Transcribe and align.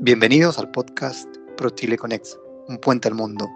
Bienvenidos 0.00 0.58
al 0.58 0.70
podcast 0.70 1.28
Pro 1.56 1.70
Chile 1.70 1.98
Conex, 1.98 2.38
un 2.68 2.78
puente 2.78 3.08
al 3.08 3.14
mundo. 3.14 3.48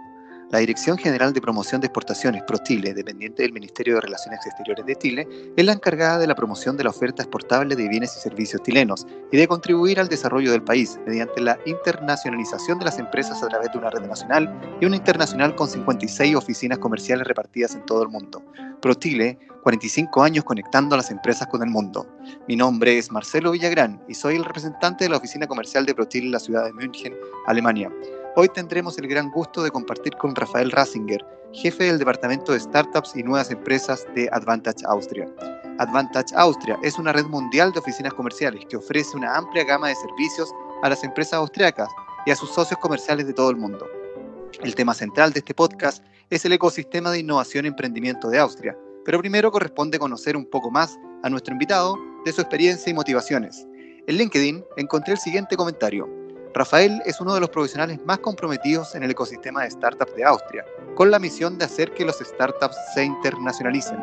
La 0.52 0.58
Dirección 0.58 0.98
General 0.98 1.32
de 1.32 1.40
Promoción 1.40 1.80
de 1.80 1.86
Exportaciones, 1.86 2.42
ProChile, 2.42 2.92
dependiente 2.92 3.42
del 3.42 3.54
Ministerio 3.54 3.94
de 3.94 4.02
Relaciones 4.02 4.44
Exteriores 4.44 4.84
de 4.84 4.96
Chile, 4.96 5.26
es 5.56 5.64
la 5.64 5.72
encargada 5.72 6.18
de 6.18 6.26
la 6.26 6.34
promoción 6.34 6.76
de 6.76 6.84
la 6.84 6.90
oferta 6.90 7.22
exportable 7.22 7.74
de 7.74 7.88
bienes 7.88 8.14
y 8.18 8.20
servicios 8.20 8.62
chilenos 8.62 9.06
y 9.32 9.38
de 9.38 9.48
contribuir 9.48 9.98
al 9.98 10.08
desarrollo 10.08 10.52
del 10.52 10.62
país 10.62 11.00
mediante 11.06 11.40
la 11.40 11.58
internacionalización 11.64 12.78
de 12.78 12.84
las 12.84 12.98
empresas 12.98 13.42
a 13.42 13.48
través 13.48 13.72
de 13.72 13.78
una 13.78 13.88
red 13.88 14.02
nacional 14.02 14.60
y 14.78 14.84
una 14.84 14.96
internacional 14.96 15.54
con 15.54 15.70
56 15.70 16.36
oficinas 16.36 16.76
comerciales 16.76 17.26
repartidas 17.26 17.74
en 17.74 17.86
todo 17.86 18.02
el 18.02 18.10
mundo. 18.10 18.44
ProChile, 18.82 19.38
45 19.62 20.22
años 20.22 20.44
conectando 20.44 20.96
a 20.96 20.98
las 20.98 21.10
empresas 21.10 21.48
con 21.48 21.62
el 21.62 21.70
mundo. 21.70 22.06
Mi 22.46 22.56
nombre 22.56 22.98
es 22.98 23.10
Marcelo 23.10 23.52
Villagrán 23.52 24.02
y 24.06 24.12
soy 24.12 24.34
el 24.34 24.44
representante 24.44 25.04
de 25.04 25.08
la 25.08 25.16
oficina 25.16 25.46
comercial 25.46 25.86
de 25.86 25.94
ProChile 25.94 26.26
en 26.26 26.32
la 26.32 26.40
ciudad 26.40 26.66
de 26.66 26.74
München, 26.74 27.14
Alemania. 27.46 27.90
Hoy 28.34 28.48
tendremos 28.48 28.96
el 28.96 29.08
gran 29.08 29.30
gusto 29.30 29.62
de 29.62 29.70
compartir 29.70 30.16
con 30.16 30.34
Rafael 30.34 30.70
Rasinger, 30.70 31.22
jefe 31.52 31.84
del 31.84 31.98
Departamento 31.98 32.52
de 32.52 32.60
Startups 32.60 33.14
y 33.14 33.22
Nuevas 33.22 33.50
Empresas 33.50 34.06
de 34.14 34.26
Advantage 34.32 34.86
Austria. 34.86 35.28
Advantage 35.78 36.34
Austria 36.34 36.78
es 36.82 36.98
una 36.98 37.12
red 37.12 37.26
mundial 37.26 37.72
de 37.72 37.80
oficinas 37.80 38.14
comerciales 38.14 38.64
que 38.70 38.78
ofrece 38.78 39.18
una 39.18 39.36
amplia 39.36 39.64
gama 39.64 39.88
de 39.88 39.96
servicios 39.96 40.50
a 40.82 40.88
las 40.88 41.04
empresas 41.04 41.34
austriacas 41.34 41.90
y 42.24 42.30
a 42.30 42.36
sus 42.36 42.48
socios 42.48 42.80
comerciales 42.80 43.26
de 43.26 43.34
todo 43.34 43.50
el 43.50 43.56
mundo. 43.56 43.86
El 44.62 44.74
tema 44.74 44.94
central 44.94 45.34
de 45.34 45.40
este 45.40 45.52
podcast 45.52 46.02
es 46.30 46.42
el 46.46 46.54
ecosistema 46.54 47.10
de 47.10 47.18
innovación 47.18 47.66
y 47.66 47.68
emprendimiento 47.68 48.30
de 48.30 48.38
Austria, 48.38 48.74
pero 49.04 49.18
primero 49.18 49.52
corresponde 49.52 49.98
conocer 49.98 50.38
un 50.38 50.46
poco 50.46 50.70
más 50.70 50.98
a 51.22 51.28
nuestro 51.28 51.52
invitado 51.52 51.98
de 52.24 52.32
su 52.32 52.40
experiencia 52.40 52.88
y 52.88 52.94
motivaciones. 52.94 53.66
En 54.06 54.16
LinkedIn 54.16 54.64
encontré 54.78 55.12
el 55.12 55.20
siguiente 55.20 55.54
comentario. 55.54 56.21
Rafael 56.54 57.00
es 57.06 57.18
uno 57.18 57.32
de 57.32 57.40
los 57.40 57.48
profesionales 57.48 57.98
más 58.04 58.18
comprometidos 58.18 58.94
en 58.94 59.02
el 59.02 59.10
ecosistema 59.10 59.62
de 59.62 59.70
startups 59.70 60.14
de 60.14 60.24
Austria, 60.24 60.66
con 60.94 61.10
la 61.10 61.18
misión 61.18 61.56
de 61.56 61.64
hacer 61.64 61.92
que 61.94 62.04
los 62.04 62.18
startups 62.18 62.76
se 62.94 63.04
internacionalicen. 63.04 63.98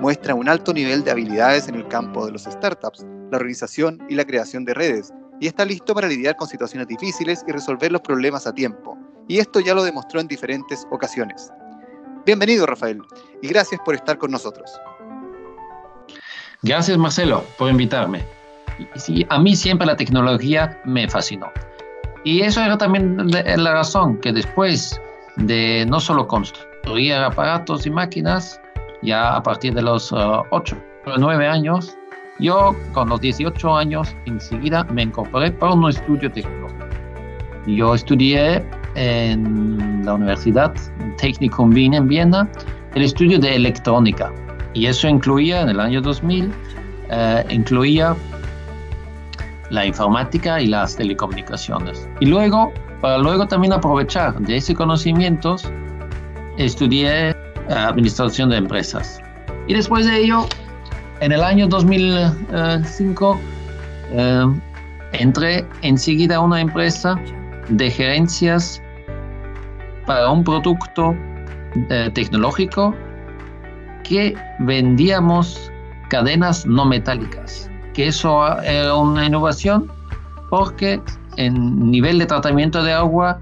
Muestra 0.00 0.34
un 0.34 0.48
alto 0.48 0.72
nivel 0.72 1.04
de 1.04 1.10
habilidades 1.10 1.68
en 1.68 1.74
el 1.74 1.86
campo 1.88 2.24
de 2.24 2.32
los 2.32 2.44
startups, 2.44 3.04
la 3.30 3.36
organización 3.36 4.02
y 4.08 4.14
la 4.14 4.24
creación 4.24 4.64
de 4.64 4.72
redes, 4.72 5.12
y 5.40 5.46
está 5.46 5.66
listo 5.66 5.94
para 5.94 6.08
lidiar 6.08 6.36
con 6.36 6.48
situaciones 6.48 6.88
difíciles 6.88 7.44
y 7.46 7.52
resolver 7.52 7.92
los 7.92 8.00
problemas 8.00 8.46
a 8.46 8.54
tiempo. 8.54 8.96
Y 9.28 9.38
esto 9.38 9.60
ya 9.60 9.74
lo 9.74 9.82
demostró 9.84 10.20
en 10.20 10.28
diferentes 10.28 10.86
ocasiones. 10.90 11.52
Bienvenido, 12.24 12.64
Rafael, 12.64 13.02
y 13.42 13.48
gracias 13.48 13.78
por 13.84 13.94
estar 13.94 14.16
con 14.16 14.30
nosotros. 14.30 14.70
Gracias, 16.62 16.96
Marcelo, 16.96 17.44
por 17.58 17.70
invitarme. 17.70 18.24
A 19.28 19.38
mí 19.38 19.54
siempre 19.54 19.86
la 19.86 19.96
tecnología 19.96 20.80
me 20.86 21.06
fascinó. 21.06 21.50
Y 22.24 22.42
eso 22.42 22.62
era 22.62 22.76
también 22.76 23.16
la 23.30 23.72
razón 23.72 24.18
que 24.18 24.32
después 24.32 25.00
de 25.36 25.86
no 25.88 26.00
solo 26.00 26.26
construir 26.26 27.14
aparatos 27.14 27.86
y 27.86 27.90
máquinas, 27.90 28.60
ya 29.02 29.36
a 29.36 29.42
partir 29.42 29.74
de 29.74 29.82
los 29.82 30.12
8 30.12 30.76
o 31.06 31.16
9 31.18 31.46
años, 31.46 31.96
yo 32.38 32.74
con 32.92 33.08
los 33.08 33.20
18 33.20 33.76
años 33.76 34.14
enseguida 34.26 34.84
me 34.84 35.02
incorporé 35.02 35.50
para 35.50 35.72
un 35.72 35.88
estudio 35.88 36.30
tecnológico. 36.30 36.86
Yo 37.66 37.94
estudié 37.94 38.64
en 38.94 40.04
la 40.04 40.14
Universidad 40.14 40.74
Technikum 41.18 41.72
Wien 41.72 41.94
en 41.94 42.08
Viena 42.08 42.48
el 42.94 43.02
estudio 43.02 43.38
de 43.38 43.54
electrónica 43.54 44.32
y 44.74 44.86
eso 44.86 45.08
incluía 45.08 45.60
en 45.60 45.68
el 45.68 45.80
año 45.80 46.00
2000 46.00 46.52
eh, 47.10 47.44
incluía 47.50 48.16
la 49.70 49.86
informática 49.86 50.60
y 50.60 50.66
las 50.66 50.96
telecomunicaciones. 50.96 52.08
Y 52.20 52.26
luego, 52.26 52.72
para 53.00 53.18
luego 53.18 53.46
también 53.46 53.72
aprovechar 53.72 54.38
de 54.40 54.56
ese 54.56 54.74
conocimientos, 54.74 55.70
estudié 56.58 57.34
administración 57.68 58.50
de 58.50 58.56
empresas. 58.56 59.20
Y 59.68 59.74
después 59.74 60.06
de 60.06 60.18
ello, 60.18 60.46
en 61.20 61.32
el 61.32 61.42
año 61.42 61.68
2005, 61.68 63.40
eh, 64.12 64.46
entré 65.12 65.66
enseguida 65.82 66.36
a 66.36 66.40
una 66.40 66.60
empresa 66.60 67.14
de 67.68 67.90
gerencias 67.90 68.82
para 70.06 70.30
un 70.30 70.42
producto 70.42 71.14
eh, 71.88 72.10
tecnológico 72.12 72.94
que 74.02 74.34
vendíamos 74.58 75.70
cadenas 76.08 76.66
no 76.66 76.84
metálicas 76.84 77.69
que 78.00 78.06
eso 78.06 78.58
era 78.62 78.94
una 78.94 79.26
innovación 79.26 79.92
porque 80.48 81.02
en 81.36 81.90
nivel 81.90 82.18
de 82.18 82.24
tratamiento 82.24 82.82
de 82.82 82.94
agua 82.94 83.38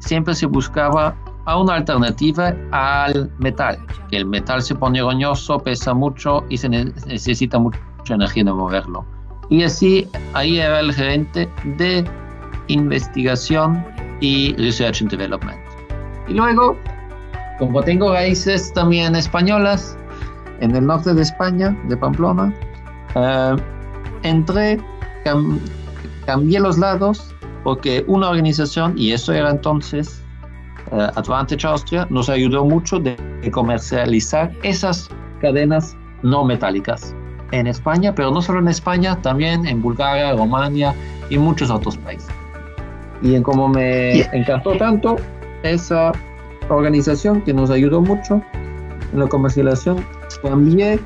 siempre 0.00 0.34
se 0.34 0.46
buscaba 0.46 1.14
a 1.44 1.56
una 1.56 1.74
alternativa 1.76 2.52
al 2.72 3.30
metal, 3.38 3.78
que 4.10 4.16
el 4.16 4.26
metal 4.26 4.62
se 4.62 4.74
pone 4.74 5.00
roñoso, 5.00 5.60
pesa 5.60 5.94
mucho 5.94 6.44
y 6.48 6.56
se 6.56 6.68
necesita 6.68 7.60
mucha 7.60 7.78
energía 8.08 8.42
de 8.42 8.52
moverlo. 8.52 9.06
Y 9.48 9.62
así 9.62 10.08
ahí 10.34 10.58
era 10.58 10.80
el 10.80 10.92
gerente 10.92 11.48
de 11.78 12.04
investigación 12.66 13.84
y 14.20 14.56
research 14.56 15.02
and 15.02 15.10
development. 15.12 15.60
Y 16.26 16.34
luego, 16.34 16.76
como 17.60 17.80
tengo 17.84 18.12
raíces 18.12 18.72
también 18.72 19.14
españolas 19.14 19.96
en 20.58 20.74
el 20.74 20.84
norte 20.84 21.14
de 21.14 21.22
España, 21.22 21.76
de 21.84 21.96
Pamplona, 21.96 22.52
uh, 23.14 23.79
entré, 24.22 24.78
cambié 26.26 26.60
los 26.60 26.78
lados 26.78 27.34
porque 27.64 28.04
una 28.06 28.30
organización, 28.30 28.94
y 28.96 29.12
eso 29.12 29.32
era 29.32 29.50
entonces 29.50 30.22
uh, 30.90 31.18
Advantage 31.18 31.66
Austria, 31.66 32.06
nos 32.10 32.28
ayudó 32.28 32.64
mucho 32.64 32.98
de, 32.98 33.16
comercializar 33.52 34.52
esas 34.62 35.08
cadenas 35.40 35.96
no 36.22 36.44
metálicas 36.44 37.14
en 37.52 37.66
España, 37.66 38.14
pero 38.14 38.30
no 38.30 38.42
solo 38.42 38.60
en 38.60 38.68
España, 38.68 39.20
también 39.22 39.66
en 39.66 39.80
Bulgaria, 39.82 40.32
Romania 40.34 40.94
y 41.30 41.38
muchos 41.38 41.70
otros 41.70 41.96
países. 41.96 42.28
Y 43.22 43.34
en 43.34 43.42
como 43.42 43.68
me 43.68 44.20
encantó 44.36 44.76
tanto 44.76 45.16
esa 45.62 46.12
organización 46.68 47.42
que 47.42 47.52
nos 47.52 47.70
ayudó 47.70 48.00
mucho 48.00 48.42
en 49.12 49.18
la 49.18 49.26
comercialización, 49.26 50.04
cambié 50.42 51.00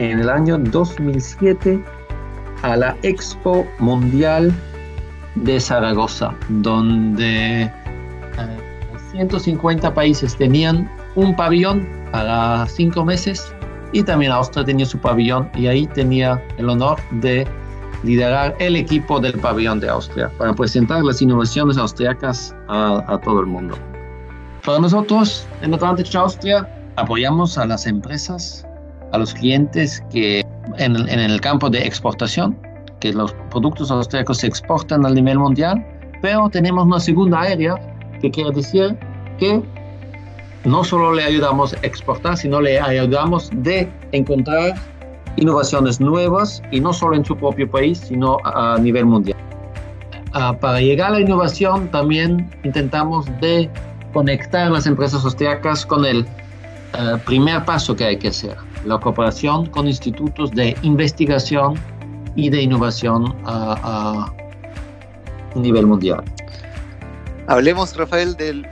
en 0.00 0.18
el 0.18 0.30
año 0.30 0.58
2007 0.58 1.78
a 2.62 2.76
la 2.76 2.96
Expo 3.02 3.66
Mundial 3.78 4.52
de 5.36 5.60
Zaragoza, 5.60 6.34
donde 6.48 7.70
150 9.12 9.86
eh, 9.86 9.90
países 9.92 10.34
tenían 10.36 10.90
un 11.14 11.36
pabellón 11.36 11.86
para 12.12 12.66
cinco 12.66 13.04
meses 13.04 13.54
y 13.92 14.02
también 14.02 14.32
Austria 14.32 14.64
tenía 14.64 14.86
su 14.86 14.98
pabellón 14.98 15.50
y 15.54 15.66
ahí 15.66 15.86
tenía 15.86 16.42
el 16.56 16.70
honor 16.70 16.98
de 17.20 17.46
liderar 18.02 18.56
el 18.58 18.76
equipo 18.76 19.20
del 19.20 19.38
pabellón 19.38 19.80
de 19.80 19.90
Austria 19.90 20.30
para 20.38 20.54
presentar 20.54 21.04
las 21.04 21.20
innovaciones 21.20 21.76
austriacas 21.76 22.56
a, 22.68 23.04
a 23.06 23.20
todo 23.20 23.40
el 23.40 23.46
mundo. 23.46 23.76
Para 24.64 24.78
nosotros 24.78 25.46
en 25.60 25.74
Advantage 25.74 26.16
Austria 26.16 26.66
apoyamos 26.96 27.58
a 27.58 27.66
las 27.66 27.86
empresas 27.86 28.66
a 29.12 29.18
los 29.18 29.34
clientes 29.34 30.02
que 30.10 30.44
en, 30.78 30.96
el 30.96 31.40
campo 31.40 31.68
de 31.70 31.86
exportación, 31.86 32.56
que 33.00 33.12
los 33.12 33.32
productos 33.50 33.90
austríacos 33.90 34.38
se 34.38 34.46
exportan 34.46 35.04
a 35.06 35.10
nivel 35.10 35.38
mundial, 35.38 35.84
pero 36.22 36.48
tenemos 36.48 36.84
una 36.84 37.00
segunda 37.00 37.40
área 37.40 37.74
que 38.20 38.30
quiere 38.30 38.50
decir 38.52 38.96
que 39.38 39.62
no 40.64 40.84
solo 40.84 41.14
le 41.14 41.24
ayudamos 41.24 41.72
a 41.72 41.76
exportar, 41.86 42.36
sino 42.36 42.60
le 42.60 42.78
ayudamos 42.78 43.50
de 43.54 43.90
encontrar 44.12 44.74
innovaciones 45.36 46.00
nuevas 46.00 46.62
y 46.70 46.80
no 46.80 46.92
solo 46.92 47.16
en 47.16 47.24
su 47.24 47.36
propio 47.36 47.70
país, 47.70 47.98
sino 47.98 48.36
a, 48.44 48.78
nivel 48.78 49.06
mundial. 49.06 49.38
Ah, 50.32 50.54
para 50.58 50.80
llegar 50.80 51.08
a 51.08 51.14
la 51.14 51.20
innovación 51.20 51.90
también 51.90 52.50
intentamos 52.62 53.26
de 53.40 53.70
conectar 54.12 54.70
las 54.70 54.86
empresas 54.86 55.24
austriacas 55.24 55.86
con 55.86 56.04
el 56.04 56.26
eh, 56.98 57.16
primer 57.24 57.64
paso 57.64 57.96
que 57.96 58.04
hay 58.04 58.16
que 58.16 58.28
hacer, 58.28 58.56
la 58.84 58.98
cooperación 58.98 59.66
con 59.66 59.86
institutos 59.86 60.50
de 60.52 60.76
investigación 60.82 61.74
y 62.36 62.50
de 62.50 62.62
innovación 62.62 63.36
a, 63.44 64.32
nivel 65.54 65.86
mundial. 65.86 66.22
Hablemos, 67.48 67.96
Rafael, 67.96 68.36
del, 68.36 68.66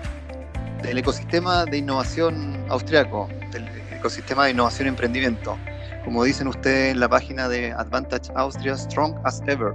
del, 0.82 0.98
ecosistema 0.98 1.64
de 1.64 1.78
innovación 1.78 2.56
austriaco, 2.68 3.28
del 3.50 3.66
ecosistema 3.90 4.44
de 4.44 4.52
innovación 4.52 4.86
y 4.86 4.90
emprendimiento. 4.90 5.58
Como 6.04 6.22
dicen 6.22 6.46
ustedes 6.46 6.92
en 6.92 7.00
la 7.00 7.08
página 7.08 7.48
de 7.48 7.72
Advantage 7.72 8.30
Austria, 8.36 8.76
Strong 8.76 9.16
as 9.24 9.42
Ever, 9.48 9.74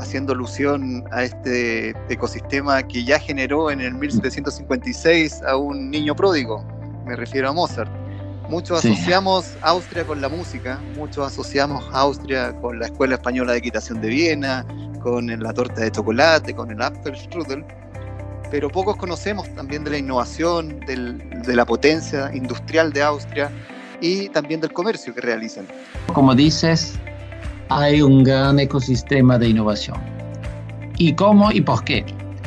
haciendo 0.00 0.32
alusión 0.32 1.04
a 1.12 1.22
este 1.22 1.90
ecosistema 2.08 2.82
que 2.82 3.04
ya 3.04 3.18
generó 3.20 3.70
en 3.70 3.80
el 3.80 3.94
1756 3.94 5.42
a 5.44 5.56
un 5.56 5.90
niño 5.90 6.16
pródigo, 6.16 6.64
me 7.06 7.14
refiero 7.14 7.48
a 7.48 7.52
Mozart. 7.52 7.90
Muchos 8.48 8.82
asociamos 8.82 9.56
Austria 9.60 10.04
con 10.04 10.22
la 10.22 10.28
música, 10.30 10.80
muchos 10.96 11.26
asociamos 11.26 11.84
Austria 11.92 12.52
con 12.60 12.78
la 12.78 12.86
Escuela 12.86 13.16
Española 13.16 13.52
de 13.52 13.58
Equitación 13.58 14.00
de 14.00 14.08
Viena, 14.08 14.64
con 15.02 15.26
la 15.26 15.52
torta 15.52 15.82
de 15.82 15.90
chocolate, 15.90 16.54
con 16.54 16.70
el 16.70 16.80
Apfelstrudel, 16.80 17.62
pero 18.50 18.70
pocos 18.70 18.96
conocemos 18.96 19.54
también 19.54 19.84
de 19.84 19.90
la 19.90 19.98
innovación, 19.98 20.80
de 20.80 21.54
la 21.54 21.66
potencia 21.66 22.30
industrial 22.34 22.90
de 22.92 23.02
Austria 23.02 23.50
y 24.00 24.30
también 24.30 24.60
del 24.60 24.72
comercio 24.72 25.14
que 25.14 25.20
realizan. 25.20 25.66
Como 26.14 26.34
dices, 26.34 26.94
hay 27.68 28.00
un 28.00 28.24
gran 28.24 28.58
ecosistema 28.58 29.38
de 29.38 29.48
innovación. 29.48 29.98
¿Y 30.96 31.14
cómo 31.14 31.52
y 31.52 31.60
por 31.60 31.84
qué? 31.84 32.04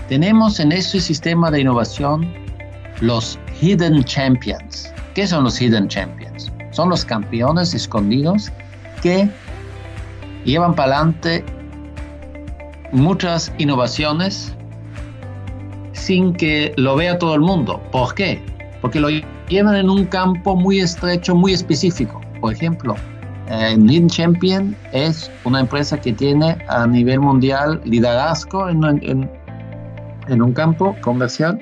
Tenemos 0.10 0.60
en 0.60 0.72
ese 0.72 1.00
sistema 1.00 1.52
de 1.52 1.62
innovación 1.62 2.34
los 3.02 3.38
Hidden 3.62 4.04
Champions. 4.04 4.92
¿Qué 5.14 5.28
son 5.28 5.44
los 5.44 5.62
Hidden 5.62 5.88
Champions? 5.88 6.52
Son 6.72 6.90
los 6.90 7.04
campeones 7.04 7.74
escondidos 7.74 8.52
que 9.02 9.30
llevan 10.46 10.74
para 10.74 10.96
adelante 10.96 11.44
muchas 12.92 13.52
innovaciones 13.58 14.56
sin 15.94 16.34
que 16.34 16.74
lo 16.78 16.96
vea 16.96 17.20
todo 17.20 17.36
el 17.36 17.42
mundo. 17.42 17.82
¿Por 17.92 18.16
qué? 18.16 18.42
Porque 18.82 19.00
lo 19.00 19.10
llevan 19.50 19.76
en 19.76 19.90
un 19.90 20.06
campo 20.06 20.56
muy 20.56 20.80
estrecho, 20.80 21.36
muy 21.36 21.54
específico. 21.54 22.22
Por 22.40 22.54
ejemplo, 22.54 22.96
eh, 23.50 23.76
Lean 23.78 24.08
Champion 24.08 24.76
es 24.94 25.30
una 25.44 25.60
empresa 25.60 26.00
que 26.00 26.14
tiene 26.14 26.58
a 26.70 26.88
nivel 26.88 27.20
mundial 27.20 27.82
liderazgo 27.84 28.70
en, 28.70 29.30
un 30.30 30.54
campo 30.54 30.96
comercial, 31.02 31.62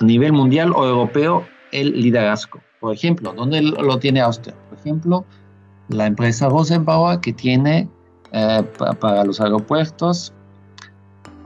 a 0.00 0.04
nivel 0.04 0.32
mundial 0.32 0.72
o 0.76 0.86
europeo, 0.86 1.44
el 1.72 1.92
liderazgo. 2.00 2.60
Por 2.80 2.94
ejemplo, 2.94 3.32
¿dónde 3.36 3.62
lo 3.62 3.98
tiene 3.98 4.20
Austria? 4.20 4.54
Por 4.68 4.78
ejemplo, 4.78 5.24
la 5.88 6.06
empresa 6.06 6.48
Rosenbauer 6.48 7.20
que 7.20 7.32
tiene 7.32 7.88
eh, 8.32 8.62
para 9.00 9.24
los 9.24 9.40
aeropuertos 9.40 10.32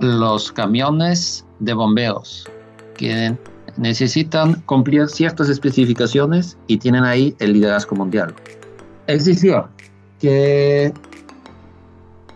los 0.00 0.52
camiones 0.52 1.44
de 1.60 1.72
bomberos 1.72 2.48
que 2.96 3.36
necesitan 3.76 4.60
cumplir 4.62 5.08
ciertas 5.08 5.48
especificaciones 5.48 6.56
y 6.66 6.76
tienen 6.78 7.04
ahí 7.04 7.34
el 7.38 7.54
liderazgo 7.54 7.96
mundial. 7.96 8.34
Decir, 9.06 9.56
que 10.20 10.92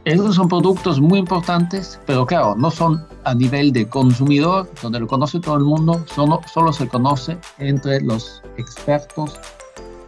esos 0.08 0.36
son 0.36 0.48
productos 0.48 1.00
muy 1.00 1.18
importantes, 1.18 2.00
pero 2.06 2.24
claro, 2.24 2.54
no 2.56 2.70
son 2.70 3.06
a 3.24 3.34
nivel 3.34 3.72
de 3.72 3.86
consumidor, 3.86 4.70
donde 4.82 5.00
lo 5.00 5.06
conoce 5.06 5.38
todo 5.38 5.56
el 5.56 5.64
mundo, 5.64 6.02
solo, 6.06 6.40
solo 6.52 6.72
se 6.72 6.88
conoce 6.88 7.36
entre 7.58 8.00
los 8.00 8.42
expertos 8.56 9.38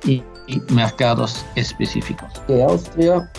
y, 0.05 0.23
mercados 0.70 1.44
específicos. 1.55 2.29
Austria 2.69 3.31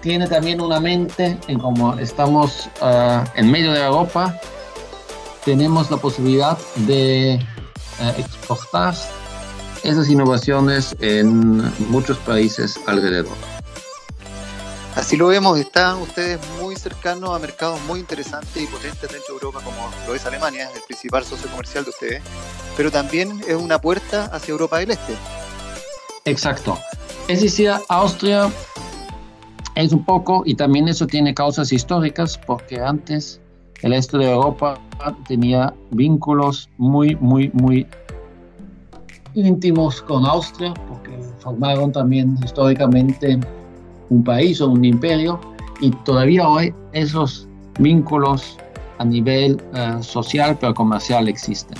tiene 0.00 0.26
también 0.26 0.60
una 0.60 0.80
mente 0.80 1.36
en 1.48 1.58
como 1.58 1.92
estamos 1.98 2.70
ah, 2.80 3.24
en 3.34 3.50
medio 3.50 3.72
de 3.72 3.84
Europa, 3.84 4.34
tenemos 5.44 5.90
la 5.90 5.98
posibilidad 5.98 6.56
de 6.86 7.38
uh, 8.00 8.20
exportar 8.20 8.94
esas 9.82 10.08
innovaciones 10.08 10.96
en 11.00 11.62
muchos 11.90 12.16
países 12.18 12.80
alrededor. 12.86 13.53
Así 14.96 15.16
lo 15.16 15.26
vemos, 15.26 15.58
están 15.58 16.00
ustedes 16.00 16.38
muy 16.60 16.76
cercanos 16.76 17.30
a 17.30 17.40
mercados 17.40 17.80
muy 17.88 17.98
interesantes 17.98 18.62
y 18.62 18.66
potentes 18.66 19.10
dentro 19.10 19.34
de 19.34 19.40
Europa, 19.40 19.60
como 19.64 19.90
lo 20.06 20.14
es 20.14 20.24
Alemania, 20.24 20.70
el 20.72 20.82
principal 20.82 21.24
socio 21.24 21.50
comercial 21.50 21.82
de 21.82 21.90
ustedes, 21.90 22.22
pero 22.76 22.92
también 22.92 23.40
es 23.48 23.56
una 23.56 23.80
puerta 23.80 24.26
hacia 24.26 24.52
Europa 24.52 24.78
del 24.78 24.92
Este. 24.92 25.14
Exacto. 26.24 26.78
Es 27.26 27.42
decir, 27.42 27.72
Austria 27.88 28.52
es 29.74 29.92
un 29.92 30.04
poco, 30.04 30.44
y 30.46 30.54
también 30.54 30.86
eso 30.86 31.08
tiene 31.08 31.34
causas 31.34 31.72
históricas, 31.72 32.38
porque 32.38 32.80
antes 32.80 33.40
el 33.82 33.94
este 33.94 34.16
de 34.18 34.30
Europa 34.30 34.78
tenía 35.26 35.74
vínculos 35.90 36.70
muy, 36.78 37.16
muy, 37.16 37.50
muy 37.52 37.84
íntimos 39.34 40.00
con 40.02 40.24
Austria, 40.24 40.72
porque 40.88 41.10
formaron 41.40 41.90
también 41.90 42.38
históricamente 42.44 43.40
un 44.14 44.22
país 44.22 44.60
o 44.60 44.68
un 44.68 44.84
imperio, 44.84 45.40
y 45.80 45.90
todavía 46.04 46.48
hoy 46.48 46.72
esos 46.92 47.48
vínculos 47.78 48.56
a 48.98 49.04
nivel 49.04 49.60
uh, 49.72 50.02
social 50.02 50.56
pero 50.60 50.72
comercial 50.72 51.28
existen. 51.28 51.76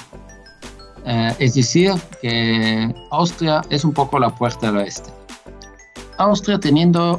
Uh, 1.06 1.32
es 1.38 1.54
decir, 1.54 1.92
que 2.20 2.92
Austria 3.10 3.62
es 3.70 3.84
un 3.84 3.92
poco 3.92 4.18
la 4.18 4.30
puerta 4.30 4.66
del 4.66 4.78
oeste. 4.78 5.10
Austria 6.18 6.58
teniendo 6.58 7.18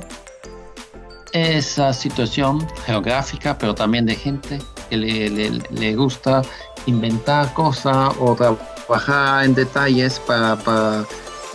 esa 1.31 1.93
situación 1.93 2.65
geográfica, 2.85 3.57
pero 3.57 3.73
también 3.73 4.05
de 4.05 4.15
gente 4.15 4.59
que 4.89 4.97
le, 4.97 5.29
le, 5.29 5.49
le 5.69 5.95
gusta 5.95 6.41
inventar 6.87 7.53
cosas 7.53 8.13
o 8.19 8.35
trabajar 8.35 9.45
en 9.45 9.53
detalles 9.53 10.19
para, 10.27 10.55
para 10.57 11.01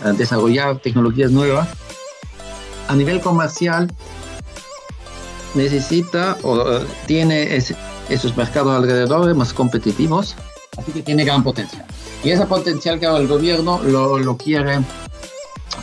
uh, 0.05 0.13
desarrollar 0.17 0.77
tecnologías 0.77 1.31
nuevas. 1.31 1.67
A 2.91 2.95
nivel 2.95 3.21
comercial, 3.21 3.87
necesita 5.53 6.37
o 6.43 6.81
tiene 7.05 7.55
esos 7.55 8.35
mercados 8.35 8.75
alrededor 8.75 9.33
más 9.33 9.53
competitivos, 9.53 10.35
así 10.77 10.91
que 10.91 11.01
tiene 11.01 11.23
gran 11.23 11.41
potencial. 11.41 11.85
Y 12.21 12.31
ese 12.31 12.45
potencial 12.45 12.99
que 12.99 13.05
el 13.05 13.27
gobierno 13.27 13.79
lo, 13.81 14.35
quiere 14.35 14.81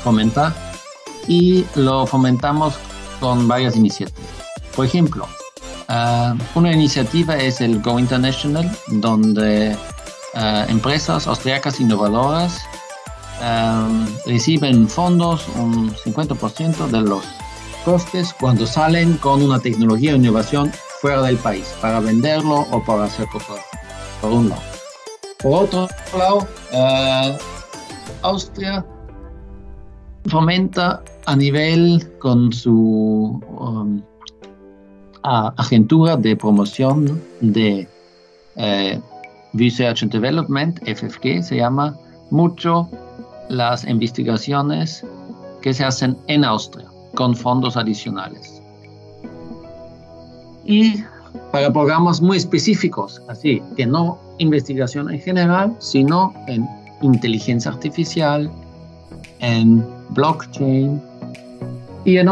fomentar 0.05 0.55
y 1.27 1.65
lo 1.77 2.07
fomentamos 2.07 2.75
con 3.21 3.49
varias 3.49 3.75
iniciativas. 3.75 4.31
Por 4.77 4.85
ejemplo, 4.85 5.27
uh, 5.89 6.59
una 6.59 6.75
iniciativa 6.75 7.39
es 7.39 7.63
el 7.63 7.81
Go 7.81 7.99
International, 7.99 8.71
donde 8.89 9.75
uh, 10.35 10.71
empresas 10.71 11.27
austriacas 11.27 11.81
innovadoras 11.81 12.61
reciben 14.27 14.89
fondos, 14.89 15.47
un 15.57 15.93
50% 15.93 16.89
de 16.89 17.01
los 17.03 17.25
costes, 17.85 18.35
cuando 18.39 18.67
salen 18.67 19.17
con 19.19 19.43
una 19.43 19.59
tecnología 19.59 20.13
de 20.13 20.19
innovación 20.19 20.73
fuera 21.01 21.23
del 21.23 21.37
país, 21.37 21.75
para 21.81 22.01
venderlo 22.01 22.67
o 22.73 22.83
para 22.85 23.05
hacer 23.05 23.27
cosas, 23.29 23.61
por 24.21 24.33
un 24.33 24.49
lado. 24.49 24.63
Por 25.41 25.65
otro 25.65 25.89
lado, 26.17 26.49
uh, 26.73 27.39
Austria 28.23 28.85
fomenta 30.27 31.03
a 31.27 31.37
nivel 31.37 32.13
con 32.19 32.53
su 32.53 33.41
um, 33.59 34.03
agentura 35.23 36.17
de 36.17 36.37
promoción 36.37 37.23
de 37.41 37.87
eh, 38.57 39.01
Research 39.55 40.03
and 40.03 40.13
Development, 40.13 40.79
FFG, 40.85 41.43
se 41.43 41.57
llama 41.57 41.97
mucho 42.31 42.89
las 43.49 43.85
investigaciones 43.85 45.05
que 45.63 45.73
se 45.73 45.85
hacen 45.85 46.17
en 46.27 46.45
Austria 46.45 46.87
con 47.15 47.35
fondos 47.35 47.77
adicionales. 47.77 48.63
Y 50.65 51.03
para 51.51 51.73
programas 51.73 52.21
muy 52.21 52.37
específicos, 52.37 53.23
así 53.29 53.63
que 53.77 53.87
no 53.87 54.19
investigación 54.39 55.11
en 55.11 55.21
general, 55.21 55.75
sino 55.79 56.33
en 56.47 56.69
inteligencia 57.03 57.71
artificial, 57.71 58.51
en 59.41 59.85
blockchain 60.11 61.01
y 62.05 62.19
en, 62.19 62.29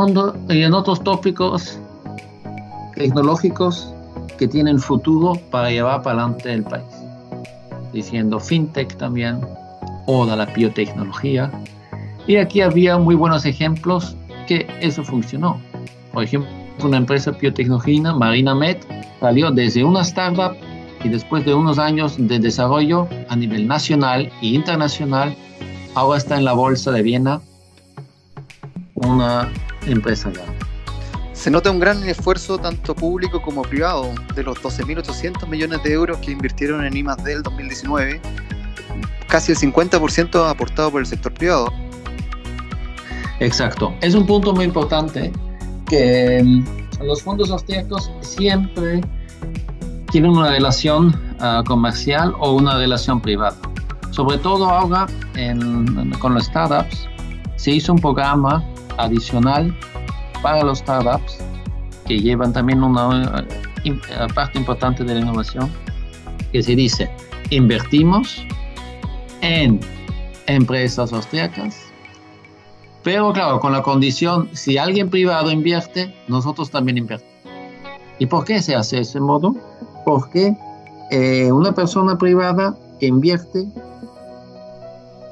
y 0.48 0.62
en 0.62 0.74
otros 0.74 1.02
tópicos 1.02 1.78
tecnológicos 2.94 3.92
que 4.38 4.48
tienen 4.48 4.78
futuro 4.78 5.34
para 5.50 5.70
llevar 5.70 6.02
para 6.02 6.22
adelante 6.22 6.52
el 6.52 6.62
país. 6.62 6.84
Diciendo 7.92 8.38
fintech 8.38 8.96
también, 8.96 9.40
o 10.06 10.26
de 10.26 10.36
la 10.36 10.46
biotecnología. 10.46 11.50
Y 12.26 12.36
aquí 12.36 12.60
había 12.60 12.98
muy 12.98 13.14
buenos 13.14 13.44
ejemplos 13.44 14.16
que 14.46 14.66
eso 14.80 15.04
funcionó. 15.04 15.60
Por 16.12 16.24
ejemplo, 16.24 16.50
una 16.82 16.96
empresa 16.96 17.30
biotecnológica, 17.30 18.12
MarinaMed, 18.12 18.78
salió 19.20 19.50
desde 19.50 19.84
una 19.84 20.02
startup 20.02 20.56
y 21.04 21.08
después 21.08 21.44
de 21.44 21.54
unos 21.54 21.78
años 21.78 22.16
de 22.18 22.38
desarrollo 22.38 23.08
a 23.28 23.36
nivel 23.36 23.66
nacional 23.66 24.30
e 24.42 24.46
internacional, 24.46 25.36
ahora 25.94 26.18
está 26.18 26.36
en 26.36 26.44
la 26.44 26.52
bolsa 26.52 26.90
de 26.90 27.02
Viena 27.02 27.40
una 28.94 29.50
empresa 29.86 30.30
grande. 30.30 30.66
Se 31.32 31.50
nota 31.50 31.70
un 31.70 31.78
gran 31.78 32.02
esfuerzo 32.08 32.58
tanto 32.58 32.94
público 32.94 33.40
como 33.42 33.62
privado. 33.62 34.12
De 34.34 34.42
los 34.42 34.56
12.800 34.58 35.46
millones 35.46 35.82
de 35.82 35.92
euros 35.92 36.18
que 36.18 36.32
invirtieron 36.32 36.84
en 36.84 36.96
I+D 36.96 37.32
el 37.32 37.42
2019, 37.42 38.20
casi 39.28 39.52
el 39.52 39.58
50% 39.58 40.48
aportado 40.48 40.90
por 40.90 41.00
el 41.00 41.06
sector 41.06 41.32
privado. 41.32 41.72
Exacto. 43.40 43.94
Es 44.00 44.14
un 44.14 44.26
punto 44.26 44.54
muy 44.54 44.64
importante 44.64 45.32
que 45.88 46.42
mm, 46.42 47.04
los 47.04 47.22
fondos 47.22 47.50
austríacos 47.50 48.10
siempre 48.20 49.00
tienen 50.10 50.30
una 50.30 50.50
relación 50.50 51.08
uh, 51.40 51.62
comercial 51.64 52.34
o 52.38 52.54
una 52.54 52.78
relación 52.78 53.20
privada. 53.20 53.56
Sobre 54.10 54.38
todo 54.38 54.70
ahora 54.70 55.06
con 56.20 56.32
los 56.32 56.44
startups 56.44 57.06
se 57.56 57.72
hizo 57.72 57.92
un 57.92 57.98
programa 57.98 58.64
adicional 58.96 59.76
para 60.42 60.62
los 60.62 60.78
startups 60.78 61.38
que 62.06 62.18
llevan 62.18 62.52
también 62.52 62.82
una 62.82 63.44
eh, 63.84 63.94
parte 64.34 64.58
importante 64.58 65.04
de 65.04 65.14
la 65.14 65.20
innovación, 65.20 65.70
que 66.52 66.62
se 66.62 66.74
dice, 66.74 67.10
invertimos 67.50 68.46
en 69.40 69.80
empresas 70.46 71.12
austriacas, 71.12 71.76
pero 73.02 73.32
claro, 73.32 73.60
con 73.60 73.72
la 73.72 73.82
condición, 73.82 74.50
si 74.52 74.78
alguien 74.78 75.10
privado 75.10 75.52
invierte, 75.52 76.12
nosotros 76.26 76.70
también 76.70 76.98
invertimos. 76.98 77.34
¿Y 78.18 78.26
por 78.26 78.44
qué 78.44 78.60
se 78.60 78.74
hace 78.74 78.96
de 78.96 79.02
ese 79.02 79.20
modo? 79.20 79.54
Porque 80.04 80.56
eh, 81.10 81.52
una 81.52 81.72
persona 81.72 82.18
privada 82.18 82.76
que 82.98 83.06
invierte 83.06 83.68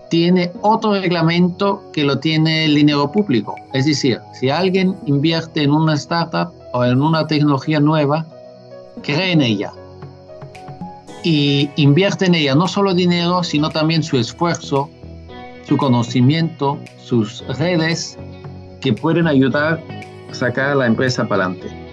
tiene 0.08 0.52
otro 0.60 0.92
reglamento 0.92 1.82
que 1.92 2.04
lo 2.04 2.20
tiene 2.20 2.66
el 2.66 2.76
dinero 2.76 3.10
público. 3.10 3.56
Es 3.72 3.86
decir, 3.86 4.20
si 4.34 4.50
alguien 4.50 4.94
invierte 5.06 5.62
en 5.64 5.72
una 5.72 5.94
startup 5.94 6.52
o 6.72 6.84
en 6.84 7.02
una 7.02 7.26
tecnología 7.26 7.80
nueva, 7.80 8.24
cree 9.02 9.32
en 9.32 9.40
ella 9.40 9.72
y 11.24 11.70
invierte 11.76 12.26
en 12.26 12.34
ella 12.34 12.54
no 12.54 12.68
solo 12.68 12.94
dinero, 12.94 13.42
sino 13.42 13.70
también 13.70 14.02
su 14.02 14.18
esfuerzo, 14.18 14.90
su 15.66 15.76
conocimiento, 15.76 16.78
sus 17.02 17.42
redes 17.58 18.18
que 18.80 18.92
pueden 18.92 19.26
ayudar 19.26 19.82
a 20.30 20.34
sacar 20.34 20.70
a 20.70 20.74
la 20.74 20.86
empresa 20.86 21.26
para 21.26 21.46
adelante. 21.46 21.84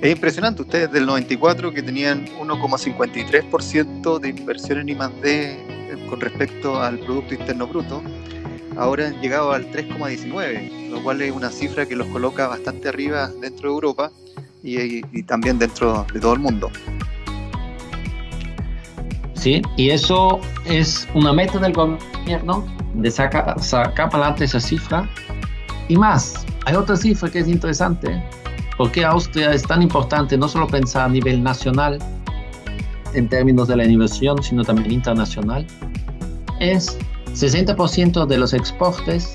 Es 0.00 0.12
impresionante, 0.12 0.62
ustedes 0.62 0.90
del 0.92 1.06
94 1.06 1.72
que 1.72 1.82
tenían 1.82 2.26
1,53% 2.40 4.18
de 4.18 4.28
inversión 4.28 4.78
en 4.78 4.88
I+D 4.88 5.72
con 6.08 6.20
respecto 6.20 6.80
al 6.80 6.98
Producto 6.98 7.34
Interno 7.34 7.66
Bruto, 7.66 8.02
ahora 8.76 9.08
han 9.08 9.20
llegado 9.20 9.52
al 9.52 9.70
3,19, 9.70 10.90
lo 10.90 11.02
cual 11.02 11.22
es 11.22 11.32
una 11.32 11.50
cifra 11.50 11.86
que 11.86 11.96
los 11.96 12.06
coloca 12.08 12.48
bastante 12.48 12.88
arriba 12.88 13.30
dentro 13.40 13.68
de 13.68 13.74
Europa 13.74 14.10
y, 14.62 15.22
también 15.24 15.58
dentro 15.58 16.06
de 16.12 16.20
todo 16.20 16.34
el 16.34 16.40
mundo. 16.40 16.70
Sí, 19.42 19.60
y 19.76 19.90
eso 19.90 20.38
es 20.66 21.08
una 21.14 21.32
meta 21.32 21.58
del 21.58 21.72
gobierno 21.72 22.64
de 22.94 23.10
sacar, 23.10 23.56
para 23.56 24.06
adelante 24.06 24.44
esa 24.44 24.60
cifra. 24.60 25.08
Y 25.88 25.96
más, 25.96 26.46
hay 26.64 26.76
otra 26.76 26.94
cifra 26.94 27.28
que 27.28 27.40
es 27.40 27.48
interesante, 27.48 28.22
porque 28.76 29.04
Austria 29.04 29.52
es 29.52 29.62
tan 29.64 29.82
importante 29.82 30.38
no 30.38 30.46
solo 30.46 30.68
pensar 30.68 31.06
a 31.06 31.08
nivel 31.08 31.42
nacional, 31.42 31.98
en 33.14 33.28
términos 33.28 33.66
de 33.66 33.76
la 33.76 33.84
inversión, 33.84 34.40
sino 34.44 34.62
también 34.62 34.92
internacional 34.92 35.66
es 36.60 36.96
60% 37.34 38.26
de 38.26 38.38
los 38.38 38.54
exportes 38.54 39.34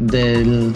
del, 0.00 0.74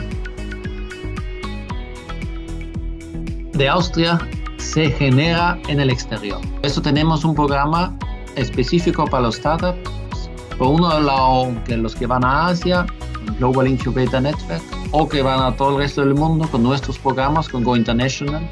de 3.53 3.69
Austria 3.69 4.19
se 4.57 4.91
genera 4.91 5.59
en 5.69 5.81
el 5.81 5.91
exterior. 5.91 6.41
Por 6.41 6.67
eso 6.67 6.81
tenemos 6.81 7.27
un 7.27 7.35
programa 7.35 7.95
específico 8.37 9.05
para 9.05 9.25
los 9.25 9.37
startups. 9.37 9.91
Por 10.59 10.69
uno 10.69 11.01
lado, 11.01 11.53
los 11.69 11.95
que 11.95 12.07
van 12.07 12.25
a 12.25 12.49
Asia, 12.49 12.87
Global 13.39 13.69
Incubator 13.69 14.23
Network, 14.23 14.63
o 14.93 15.09
que 15.09 15.23
van 15.23 15.41
a 15.41 15.57
todo 15.57 15.71
el 15.71 15.79
resto 15.79 16.03
del 16.03 16.15
mundo 16.15 16.47
con 16.51 16.63
nuestros 16.63 16.99
programas, 16.99 17.49
con 17.49 17.65
Go 17.65 17.77
International, 17.77 18.49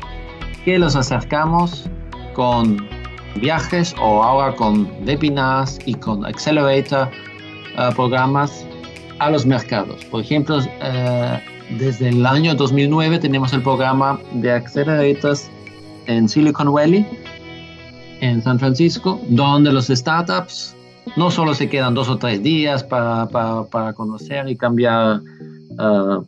que 0.64 0.78
los 0.78 0.96
acercamos 0.96 1.88
con 2.34 2.88
viajes 3.36 3.94
o 4.00 4.22
ahora 4.22 4.54
con 4.56 4.90
webinars 5.06 5.78
y 5.86 5.94
con 5.94 6.24
accelerator 6.24 7.08
uh, 7.78 7.94
programas 7.94 8.66
a 9.18 9.30
los 9.30 9.46
mercados. 9.46 10.04
Por 10.06 10.22
ejemplo, 10.22 10.58
uh, 10.58 11.78
desde 11.78 12.08
el 12.08 12.26
año 12.26 12.54
2009 12.54 13.18
tenemos 13.18 13.52
el 13.52 13.62
programa 13.62 14.18
de 14.32 14.52
accelerators 14.52 15.50
en 16.06 16.28
Silicon 16.28 16.72
Valley, 16.72 17.06
en 18.20 18.42
San 18.42 18.58
Francisco, 18.58 19.20
donde 19.28 19.72
los 19.72 19.86
startups 19.86 20.76
no 21.16 21.30
solo 21.30 21.54
se 21.54 21.68
quedan 21.68 21.94
dos 21.94 22.08
o 22.08 22.16
tres 22.16 22.42
días 22.42 22.84
para, 22.84 23.26
para, 23.28 23.64
para 23.64 23.92
conocer 23.92 24.48
y 24.48 24.56
cambiar 24.56 25.20
uh, 25.20 26.24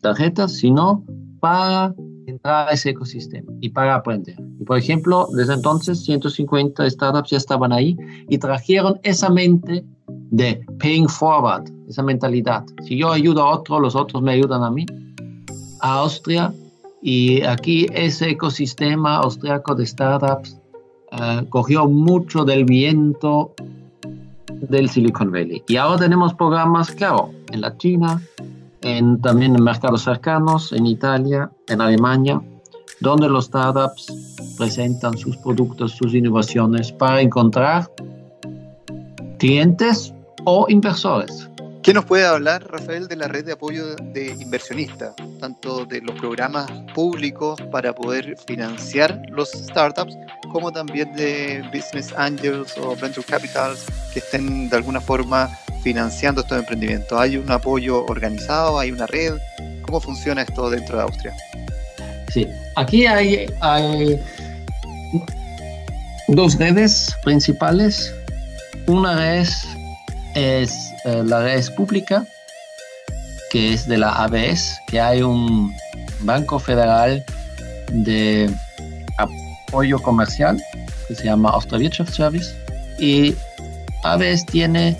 tarjetas, 0.00 0.54
sino 0.54 1.04
para 1.40 1.94
entrar 2.26 2.68
a 2.68 2.72
ese 2.72 2.90
ecosistema 2.90 3.50
y 3.60 3.68
para 3.70 3.96
aprender. 3.96 4.36
Y 4.60 4.64
por 4.64 4.78
ejemplo, 4.78 5.28
desde 5.32 5.54
entonces 5.54 6.04
150 6.04 6.88
startups 6.90 7.30
ya 7.30 7.36
estaban 7.36 7.72
ahí 7.72 7.96
y 8.28 8.38
trajeron 8.38 8.98
esa 9.02 9.28
mente 9.28 9.84
de 10.30 10.64
paying 10.78 11.08
forward, 11.08 11.70
esa 11.88 12.02
mentalidad. 12.02 12.64
Si 12.84 12.98
yo 12.98 13.12
ayudo 13.12 13.42
a 13.42 13.54
otro, 13.54 13.80
los 13.80 13.94
otros 13.94 14.22
me 14.22 14.32
ayudan 14.32 14.62
a 14.62 14.70
mí. 14.70 14.86
A 15.80 16.00
Austria 16.00 16.52
y 17.00 17.42
aquí 17.42 17.86
ese 17.92 18.30
ecosistema 18.30 19.18
austriaco 19.18 19.74
de 19.74 19.86
startups 19.86 20.58
uh, 21.20 21.48
cogió 21.48 21.86
mucho 21.88 22.44
del 22.44 22.64
viento 22.64 23.54
del 24.52 24.88
Silicon 24.88 25.30
Valley. 25.30 25.62
Y 25.68 25.76
ahora 25.76 25.98
tenemos 25.98 26.34
programas, 26.34 26.90
claro, 26.90 27.30
en 27.52 27.60
la 27.60 27.76
China, 27.76 28.20
en, 28.82 29.20
también 29.20 29.54
en 29.54 29.62
mercados 29.62 30.02
cercanos, 30.02 30.72
en 30.72 30.86
Italia, 30.86 31.50
en 31.68 31.80
Alemania, 31.80 32.40
donde 33.00 33.28
los 33.28 33.46
startups 33.46 34.12
presentan 34.56 35.16
sus 35.16 35.36
productos, 35.38 35.92
sus 35.92 36.14
innovaciones 36.14 36.92
para 36.92 37.20
encontrar 37.20 37.90
clientes 39.38 40.12
o 40.44 40.66
inversores. 40.68 41.47
¿Qué 41.88 41.94
nos 41.94 42.04
puede 42.04 42.26
hablar, 42.26 42.70
Rafael, 42.70 43.08
de 43.08 43.16
la 43.16 43.28
red 43.28 43.46
de 43.46 43.52
apoyo 43.52 43.96
de 43.96 44.36
inversionistas, 44.38 45.14
tanto 45.40 45.86
de 45.86 46.02
los 46.02 46.14
programas 46.20 46.70
públicos 46.94 47.58
para 47.72 47.94
poder 47.94 48.36
financiar 48.46 49.22
los 49.30 49.52
startups, 49.52 50.14
como 50.52 50.70
también 50.70 51.10
de 51.16 51.62
business 51.72 52.12
angels 52.14 52.76
o 52.76 52.94
venture 52.94 53.26
capitals 53.26 53.86
que 54.12 54.18
estén 54.18 54.68
de 54.68 54.76
alguna 54.76 55.00
forma 55.00 55.48
financiando 55.82 56.42
estos 56.42 56.58
emprendimientos? 56.58 57.18
¿Hay 57.18 57.38
un 57.38 57.50
apoyo 57.50 58.04
organizado? 58.04 58.78
¿Hay 58.78 58.90
una 58.90 59.06
red? 59.06 59.38
¿Cómo 59.80 59.98
funciona 59.98 60.42
esto 60.42 60.68
dentro 60.68 60.98
de 60.98 61.04
Austria? 61.04 61.34
Sí, 62.30 62.46
aquí 62.76 63.06
hay, 63.06 63.50
hay 63.62 64.20
dos 66.28 66.58
redes 66.58 67.16
principales. 67.24 68.14
Una 68.86 69.16
red 69.16 69.77
es 70.34 70.92
eh, 71.04 71.22
la 71.24 71.42
red 71.42 71.64
pública, 71.74 72.26
que 73.50 73.72
es 73.72 73.86
de 73.88 73.98
la 73.98 74.12
ABS, 74.24 74.78
que 74.88 75.00
hay 75.00 75.22
un 75.22 75.74
banco 76.20 76.58
federal 76.58 77.24
de 77.92 78.50
apoyo 79.18 79.98
comercial 80.00 80.60
que 81.06 81.14
se 81.14 81.24
llama 81.24 81.50
Austria 81.50 81.78
Wirtschaftsservice 81.78 82.54
y 82.98 83.34
ABS 84.04 84.44
tiene 84.46 84.96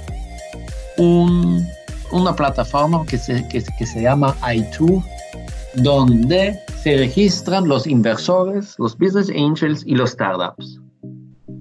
una 0.97 2.35
plataforma 2.35 3.05
que 3.07 3.19
se, 3.19 3.47
que, 3.49 3.61
se 3.61 4.03
llama 4.03 4.35
i2, 4.41 5.05
donde 5.75 6.59
se 6.83 6.97
registran 6.97 7.69
los 7.69 7.87
inversores, 7.87 8.75
los 8.79 8.97
business 8.97 9.31
angels 9.31 9.85
y 9.87 9.95
los 9.95 10.11
startups. 10.11 10.81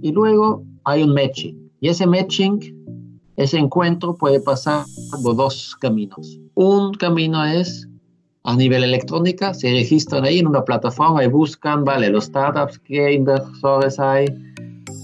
Y 0.01 0.11
luego 0.11 0.63
hay 0.85 1.03
un 1.03 1.13
matching. 1.13 1.71
Y 1.81 1.89
ese 1.89 2.07
matching, 2.07 2.59
ese 3.37 3.57
encuentro 3.57 4.15
puede 4.15 4.41
pasar 4.41 4.83
por 5.23 5.35
dos 5.35 5.75
caminos. 5.79 6.39
Un 6.55 6.93
camino 6.95 7.45
es 7.45 7.87
a 8.43 8.55
nivel 8.55 8.83
electrónica, 8.83 9.53
se 9.53 9.69
registran 9.71 10.25
ahí 10.25 10.39
en 10.39 10.47
una 10.47 10.63
plataforma 10.63 11.23
y 11.23 11.27
buscan, 11.27 11.83
vale, 11.83 12.09
los 12.09 12.25
startups, 12.25 12.79
qué 12.79 13.13
inversores 13.13 13.99
hay, 13.99 14.25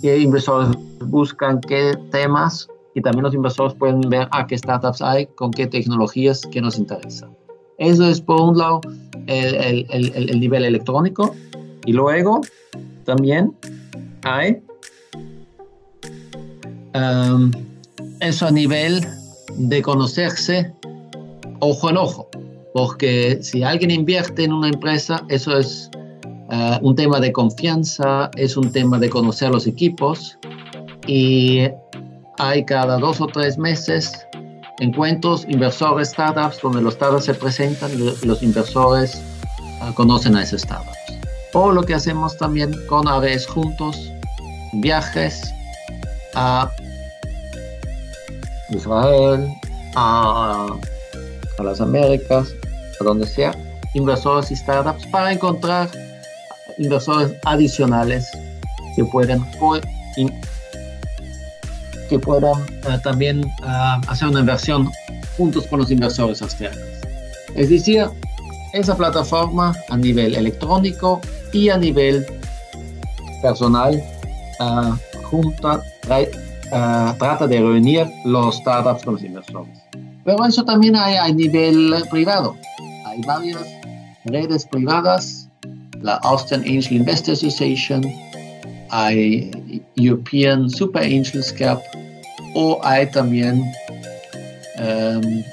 qué 0.01 0.17
inversores 0.17 0.75
buscan, 1.05 1.61
qué 1.61 1.93
temas 2.09 2.67
y 2.95 3.01
también 3.01 3.23
los 3.23 3.33
inversores 3.35 3.75
pueden 3.75 4.01
ver 4.01 4.27
a 4.31 4.47
qué 4.47 4.57
startups 4.57 5.01
hay, 5.01 5.27
con 5.27 5.51
qué 5.51 5.67
tecnologías 5.67 6.41
que 6.51 6.61
nos 6.61 6.77
interesan. 6.79 7.35
Eso 7.77 8.07
es 8.07 8.19
por 8.19 8.41
un 8.41 8.57
lado 8.57 8.81
el, 9.27 9.85
el, 9.89 10.11
el, 10.15 10.39
nivel 10.39 10.63
electrónico 10.65 11.35
y 11.85 11.91
luego 11.91 12.41
también 13.03 13.53
hay 14.23 14.61
um, 16.95 17.51
eso 18.23 18.47
a 18.47 18.51
nivel 18.51 19.05
de 19.55 19.81
conocerse 19.81 20.71
ojo 21.59 21.89
en 21.89 21.97
ojo, 21.97 22.29
porque 22.73 23.39
si 23.41 23.63
alguien 23.63 23.91
invierte 23.91 24.43
en 24.43 24.53
una 24.53 24.69
empresa, 24.69 25.23
eso 25.29 25.57
es 25.57 25.89
uh, 26.49 26.85
un 26.85 26.95
tema 26.95 27.19
de 27.19 27.31
confianza, 27.31 28.29
es 28.35 28.57
un 28.57 28.71
tema 28.71 28.99
de 28.99 29.09
conocer 29.09 29.49
los 29.49 29.67
equipos 29.67 30.37
y 31.07 31.67
hay 32.39 32.65
cada 32.65 32.97
dos 32.97 33.21
o 33.21 33.27
tres 33.27 33.57
meses 33.57 34.11
encuentros 34.79 35.45
inversores 35.47 36.09
startups 36.09 36.59
donde 36.61 36.81
los 36.81 36.95
startups 36.95 37.25
se 37.25 37.33
presentan 37.33 37.91
y 37.93 38.25
los 38.25 38.41
inversores 38.41 39.21
ah, 39.81 39.91
conocen 39.95 40.35
a 40.35 40.43
esos 40.43 40.61
startups. 40.61 40.97
O 41.53 41.71
lo 41.71 41.83
que 41.83 41.93
hacemos 41.93 42.35
también 42.37 42.73
con 42.87 43.07
ABS 43.07 43.45
juntos, 43.47 44.11
viajes 44.73 45.53
a 46.33 46.69
Israel, 48.75 49.47
a, 49.95 50.67
las 51.63 51.81
Américas, 51.81 52.53
a 52.99 53.03
donde 53.03 53.25
sea, 53.25 53.55
inversores 53.93 54.51
y 54.51 54.55
startups 54.55 55.05
para 55.07 55.31
encontrar 55.31 55.89
inversores 56.77 57.33
adicionales 57.45 58.29
que 58.95 59.05
puedan, 59.05 59.45
que 62.09 62.19
puedan 62.19 62.61
eh, 62.61 62.99
también 63.03 63.49
ah, 63.63 64.01
hacer 64.07 64.27
una 64.27 64.41
inversión 64.41 64.89
juntos 65.37 65.67
con 65.67 65.79
los 65.79 65.91
inversores 65.91 66.41
austriacos. 66.41 66.79
Es 67.55 67.69
decir, 67.69 68.07
esa 68.73 68.97
plataforma 68.97 69.75
a 69.89 69.97
nivel 69.97 70.35
electrónico 70.35 71.21
y 71.51 71.69
a 71.69 71.77
nivel 71.77 72.25
personal 73.41 74.03
uh, 74.59 74.95
junta, 75.23 75.81
uh, 76.73 77.17
trata 77.17 77.47
de 77.47 77.59
reunir 77.59 78.07
los 78.25 78.57
startups 78.57 79.03
con 79.03 79.13
los 79.13 79.23
inversores. 79.23 79.79
Pero 80.25 80.45
eso 80.45 80.63
también 80.63 80.95
hay 80.95 81.15
a 81.15 81.31
nivel 81.31 81.93
privado. 82.09 82.55
Hay 83.05 83.21
varias 83.25 83.61
redes 84.25 84.65
privadas, 84.65 85.49
la 86.01 86.15
Austrian 86.23 86.61
Angel 86.61 86.97
Investors 86.97 87.43
Association, 87.43 88.03
hay 88.89 89.51
European 89.95 90.69
Super 90.69 91.03
Angels 91.03 91.51
Cap 91.53 91.81
o 92.55 92.79
hay 92.83 93.09
también 93.09 93.63
um, 94.79 95.43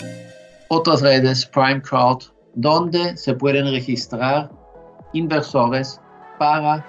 otras 0.69 1.01
redes, 1.01 1.47
Prime 1.47 1.81
Crowd, 1.81 2.23
donde 2.55 3.17
se 3.17 3.35
pueden 3.35 3.71
registrar 3.71 4.51
inversores 5.13 6.01
para 6.39 6.85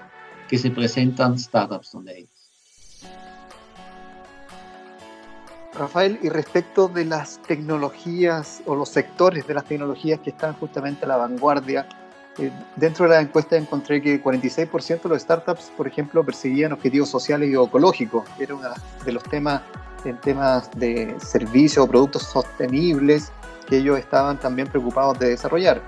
que 0.49 0.57
se 0.57 0.69
presentan 0.69 1.39
startups 1.39 1.91
donde 1.93 2.19
ellos. 2.19 2.30
Rafael, 5.81 6.19
y 6.21 6.29
respecto 6.29 6.87
de 6.87 7.05
las 7.05 7.39
tecnologías 7.41 8.61
o 8.67 8.75
los 8.75 8.89
sectores 8.89 9.47
de 9.47 9.55
las 9.55 9.65
tecnologías 9.65 10.19
que 10.19 10.29
están 10.29 10.53
justamente 10.53 11.05
a 11.05 11.07
la 11.07 11.17
vanguardia, 11.17 11.87
eh, 12.37 12.51
dentro 12.75 13.05
de 13.05 13.15
la 13.15 13.21
encuesta 13.21 13.57
encontré 13.57 13.99
que 13.99 14.21
46% 14.21 15.01
de 15.01 15.09
los 15.09 15.23
startups, 15.23 15.71
por 15.75 15.87
ejemplo, 15.87 16.23
perseguían 16.23 16.71
objetivos 16.71 17.09
sociales 17.09 17.49
y 17.49 17.55
ecológicos. 17.55 18.25
Era 18.39 18.53
uno 18.53 18.69
de 19.03 19.11
los 19.11 19.23
temas 19.23 19.63
en 20.05 20.17
temas 20.17 20.69
de 20.75 21.15
servicios 21.19 21.83
o 21.83 21.89
productos 21.89 22.23
sostenibles 22.23 23.31
que 23.67 23.77
ellos 23.77 23.97
estaban 23.97 24.39
también 24.39 24.67
preocupados 24.67 25.17
de 25.17 25.29
desarrollar. 25.29 25.81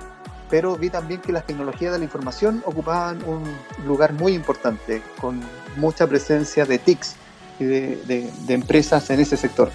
Pero 0.49 0.75
vi 0.75 0.89
también 0.89 1.21
que 1.21 1.31
las 1.31 1.45
tecnologías 1.45 1.93
de 1.93 1.99
la 1.99 2.05
información 2.05 2.63
ocupaban 2.65 3.23
un 3.25 3.43
lugar 3.85 4.13
muy 4.13 4.33
importante, 4.33 5.03
con 5.21 5.39
mucha 5.77 6.07
presencia 6.07 6.65
de 6.65 6.79
TICs 6.79 7.15
y 7.59 7.63
de, 7.65 8.31
empresas 8.47 9.09
en 9.09 9.19
ese 9.19 9.37
sector. 9.37 9.71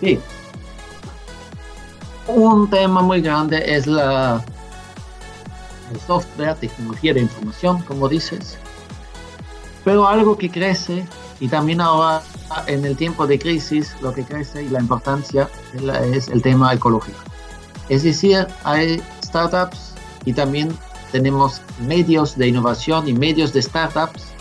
Sí. 0.00 0.18
Un 2.26 2.68
tema 2.70 3.02
muy 3.02 3.20
grande 3.20 3.62
es 3.66 3.86
la 3.86 4.42
el 5.92 6.00
software, 6.00 6.54
tecnología 6.56 7.12
de 7.12 7.20
información, 7.20 7.82
como 7.82 8.08
dices. 8.08 8.56
Pero 9.84 10.08
algo 10.08 10.38
que 10.38 10.50
crece 10.50 11.04
y 11.40 11.48
también 11.48 11.80
ahora 11.80 12.22
en 12.66 12.84
el 12.84 12.96
tiempo 12.96 13.26
de 13.26 13.38
crisis 13.38 13.94
lo 14.00 14.12
que 14.12 14.24
crece 14.24 14.62
y 14.62 14.68
la 14.68 14.80
importancia 14.80 15.48
es 16.12 16.28
el 16.28 16.42
tema 16.42 16.72
ecológico. 16.72 17.18
Es 17.88 18.04
decir, 18.04 18.46
hay 18.64 19.02
startups 19.24 19.94
y 20.24 20.32
también 20.32 20.76
tenemos 21.10 21.60
medios 21.86 22.36
de 22.36 22.48
innovación 22.48 23.08
y 23.08 23.12
medios 23.12 23.52
de 23.52 23.60
startups, 23.60 24.31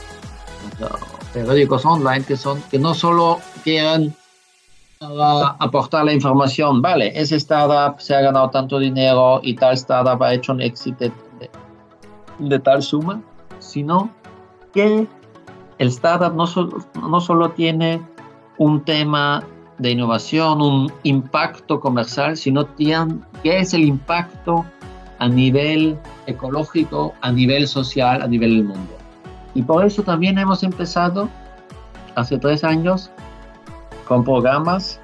periódicos 1.34 1.86
online 1.86 2.24
que 2.26 2.36
son 2.38 2.62
que 2.70 2.78
no 2.80 2.94
solo 2.94 3.40
quieren 3.64 4.14
aportar 5.60 6.06
la 6.06 6.14
información, 6.14 6.82
vale, 6.82 7.12
ese 7.20 7.36
startup 7.38 8.00
se 8.00 8.16
ha 8.16 8.22
ganado 8.22 8.52
tanto 8.52 8.78
dinero 8.78 9.40
y 9.42 9.56
tal 9.56 9.74
startup 9.74 10.22
ha 10.22 10.34
hecho 10.34 10.52
un 10.52 10.62
éxito 10.62 11.12
de 12.38 12.60
tal 12.60 12.84
suma, 12.84 13.22
sino 13.60 14.12
que 14.74 15.08
el 15.80 15.88
startup 15.88 16.36
no, 16.36 16.46
no 17.10 17.20
solo 17.20 17.50
tiene 17.52 18.02
un 18.58 18.84
tema 18.84 19.44
de 19.80 19.92
innovación, 19.92 20.62
un 20.62 20.94
impacto 21.02 21.80
comercial, 21.80 22.38
sino 22.38 22.66
tiene, 22.66 23.16
qué 23.42 23.60
es 23.60 23.74
el 23.74 23.84
impacto 23.84 24.64
a 25.18 25.28
nivel 25.28 25.98
ecológico, 26.28 27.14
a 27.22 27.32
nivel 27.32 27.68
social, 27.68 28.22
a 28.22 28.28
nivel 28.28 28.58
del 28.58 28.64
mundo. 28.66 29.01
Y 29.54 29.64
por 29.64 29.86
eso 29.86 30.04
también 30.04 30.38
hemos 30.38 30.64
empezado 30.64 31.30
hace 32.16 32.38
tres 32.38 32.64
años 32.64 33.10
con 34.08 34.24
programas 34.24 35.00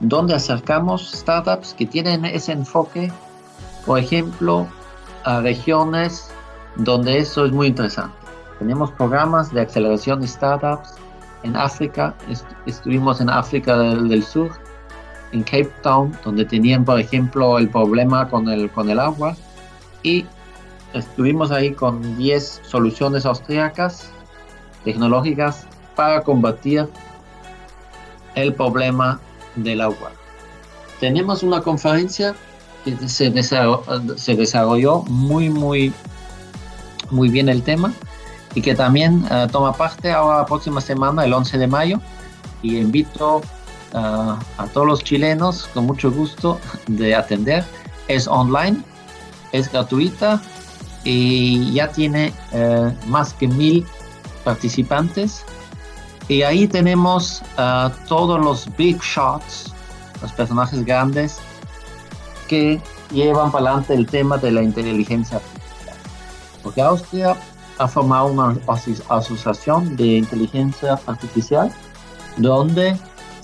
donde 0.00 0.34
acercamos 0.34 1.12
startups 1.12 1.74
que 1.74 1.86
tienen 1.86 2.24
ese 2.24 2.52
enfoque, 2.52 3.12
por 3.86 3.98
ejemplo, 3.98 4.66
a 5.24 5.40
regiones 5.40 6.32
donde 6.76 7.18
eso 7.18 7.46
es 7.46 7.52
muy 7.52 7.68
interesante. 7.68 8.14
Tenemos 8.58 8.90
programas 8.92 9.52
de 9.52 9.60
aceleración 9.60 10.20
de 10.20 10.28
startups 10.28 10.94
en 11.42 11.56
África. 11.56 12.14
estuvimos 12.66 13.20
en 13.20 13.30
África 13.30 13.76
del, 13.78 14.22
Sur, 14.22 14.50
en 15.32 15.42
Cape 15.42 15.72
Town, 15.82 16.16
donde 16.24 16.44
tenían, 16.44 16.84
por 16.84 16.98
ejemplo, 16.98 17.58
el 17.58 17.68
problema 17.68 18.28
con 18.28 18.48
el, 18.48 18.70
con 18.70 18.90
el 18.90 18.98
agua. 18.98 19.36
Y 20.02 20.26
estuvimos 20.94 21.50
ahí 21.50 21.72
con 21.72 22.16
10 22.16 22.62
soluciones 22.64 23.26
austríacas 23.26 24.10
tecnológicas 24.84 25.66
para 25.94 26.22
combatir 26.22 26.88
el 28.34 28.54
problema 28.54 29.20
del 29.56 29.80
agua. 29.80 30.12
Tenemos 31.00 31.42
una 31.42 31.60
conferencia 31.60 32.34
que 32.84 32.96
se 33.08 33.30
desarrolló, 33.30 34.16
se 34.16 34.34
desarrolló 34.34 35.02
muy, 35.02 35.50
muy, 35.50 35.92
muy 37.10 37.28
bien 37.28 37.48
el 37.48 37.62
tema 37.62 37.92
y 38.54 38.62
que 38.62 38.74
también 38.74 39.24
eh, 39.30 39.46
toma 39.50 39.72
parte 39.72 40.10
ahora 40.12 40.38
la 40.38 40.46
próxima 40.46 40.80
semana, 40.80 41.24
el 41.24 41.32
11 41.32 41.58
de 41.58 41.66
mayo. 41.66 42.00
Y 42.62 42.78
invito 42.78 43.42
eh, 43.92 43.96
a 43.96 44.66
todos 44.72 44.86
los 44.86 45.04
chilenos 45.04 45.68
con 45.74 45.86
mucho 45.86 46.10
gusto 46.10 46.58
de 46.86 47.14
atender. 47.14 47.64
Es 48.08 48.26
online, 48.28 48.82
es 49.52 49.70
gratuita 49.70 50.40
y 51.04 51.72
ya 51.72 51.88
tiene 51.88 52.32
eh, 52.52 52.92
más 53.06 53.34
que 53.34 53.48
mil 53.48 53.86
participantes. 54.44 55.44
Y 56.28 56.42
ahí 56.42 56.66
tenemos 56.68 57.42
todos 58.08 58.40
los 58.40 58.68
big 58.76 58.98
shots, 59.00 59.72
los 60.22 60.32
personajes 60.32 60.84
grandes 60.84 61.38
que 62.48 62.80
llevan 63.10 63.50
para 63.50 63.70
adelante 63.70 63.94
el 63.94 64.06
tema 64.06 64.38
de 64.38 64.52
la 64.52 64.62
inteligencia 64.62 65.38
artificial. 65.38 65.96
Porque 66.62 66.80
Austria 66.80 67.36
ha 67.78 67.88
formado 67.88 68.26
una 68.26 68.56
asociación 69.08 69.96
de 69.96 70.06
inteligencia 70.18 71.00
artificial 71.06 71.72
donde 72.36 72.96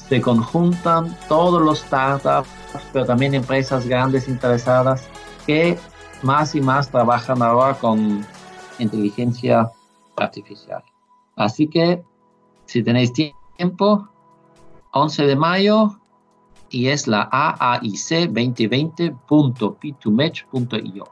se 0.09 0.21
conjuntan 0.21 1.16
todos 1.29 1.61
los 1.61 1.81
startups, 1.81 2.49
pero 2.92 3.05
también 3.05 3.35
empresas 3.35 3.87
grandes 3.87 4.29
interesadas 4.29 5.03
que 5.47 5.79
más 6.22 6.54
y 6.54 6.61
más 6.61 6.90
trabajan 6.90 7.42
ahora 7.42 7.72
con 7.74 8.24
inteligencia 8.78 9.70
artificial. 10.16 10.85
Así 11.37 11.68
que 11.68 12.02
si 12.66 12.83
tenéis 12.83 13.12
tiempo, 13.57 14.09
11 14.92 15.26
de 15.26 15.37
mayo 15.37 15.98
y 16.70 16.88
es 16.88 17.07
la 17.07 17.28
AAIC 17.31 18.33
2020.p2match.io. 18.33 21.04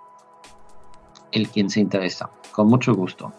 El 1.32 1.48
quien 1.48 1.70
se 1.70 1.80
interesa 1.80 2.30
con 2.52 2.68
mucho 2.68 2.94
gusto. 2.94 3.32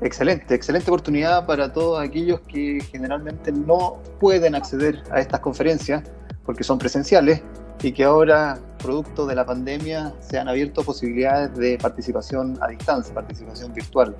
Excelente, 0.00 0.54
excelente 0.54 0.88
oportunidad 0.90 1.44
para 1.46 1.72
todos 1.72 2.00
aquellos 2.00 2.40
que 2.40 2.80
generalmente 2.90 3.52
no 3.52 3.98
pueden 4.18 4.56
acceder 4.56 5.04
a 5.12 5.20
estas 5.20 5.38
conferencias 5.40 6.02
porque 6.44 6.64
son 6.64 6.78
presenciales 6.78 7.42
y 7.82 7.92
que 7.92 8.04
ahora, 8.04 8.58
producto 8.78 9.26
de 9.26 9.34
la 9.34 9.44
pandemia, 9.44 10.14
se 10.20 10.38
han 10.38 10.48
abierto 10.48 10.82
posibilidades 10.84 11.54
de 11.56 11.78
participación 11.78 12.56
a 12.60 12.68
distancia, 12.68 13.12
participación 13.12 13.72
virtual. 13.72 14.16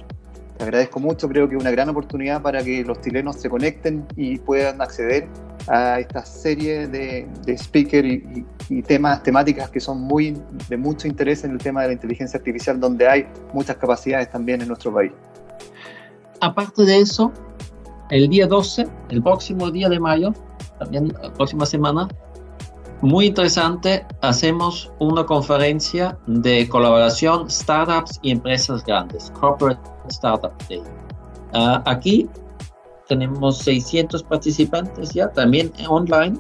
Te 0.59 0.65
agradezco 0.65 0.99
mucho, 1.01 1.29
creo 1.29 1.49
que 1.49 1.55
es 1.55 1.61
una 1.61 1.71
gran 1.71 1.89
oportunidad 1.89 2.43
para 2.43 2.63
que 2.63 2.85
los 2.85 3.01
chilenos 3.01 3.37
se 3.37 3.49
conecten 3.49 4.05
y 4.17 4.39
puedan 4.39 4.81
acceder 4.81 5.29
a 5.69 6.01
esta 6.01 6.25
serie 6.25 6.89
de, 6.89 7.29
de 7.45 7.57
speakers 7.57 8.09
y, 8.69 8.83
temas, 8.83 9.23
temáticas 9.23 9.71
que 9.71 9.81
son 9.81 10.01
muy 10.01 10.37
de 10.69 10.77
mucho 10.77 11.07
interés 11.07 11.45
en 11.45 11.53
el 11.53 11.59
tema 11.59 11.83
de 11.83 11.89
la 11.89 11.93
inteligencia 11.93 12.39
artificial, 12.39 12.81
donde 12.81 13.07
hay 13.09 13.27
muchas 13.53 13.77
capacidades 13.77 14.31
también 14.31 14.61
en 14.61 14.69
nuestro 14.69 14.93
país. 14.93 15.13
Aparte 16.41 16.85
de 16.85 16.99
eso, 16.99 17.33
el 18.11 18.29
día 18.29 18.47
12, 18.47 18.89
el 19.11 19.23
próximo 19.23 19.71
día 19.71 19.89
de 19.89 20.01
mayo, 20.01 20.33
también 20.79 21.13
la 21.23 21.33
próxima 21.33 21.65
semana, 21.65 22.09
muy 23.03 23.27
interesante, 23.27 24.07
hacemos 24.21 24.93
una 25.01 25.27
conferencia 25.27 26.17
de 26.27 26.69
colaboración 26.69 27.51
startups 27.51 28.21
y 28.23 28.31
empresas 28.31 28.85
grandes, 28.85 29.31
Corporate 29.39 29.81
Startup 30.09 30.53
Day. 30.69 30.83
Ah, 31.53 31.83
aquí 31.85 32.31
tenemos 33.09 33.59
600 33.59 34.23
participantes 34.23 35.11
ya, 35.11 35.29
también 35.31 35.73
online, 35.89 36.39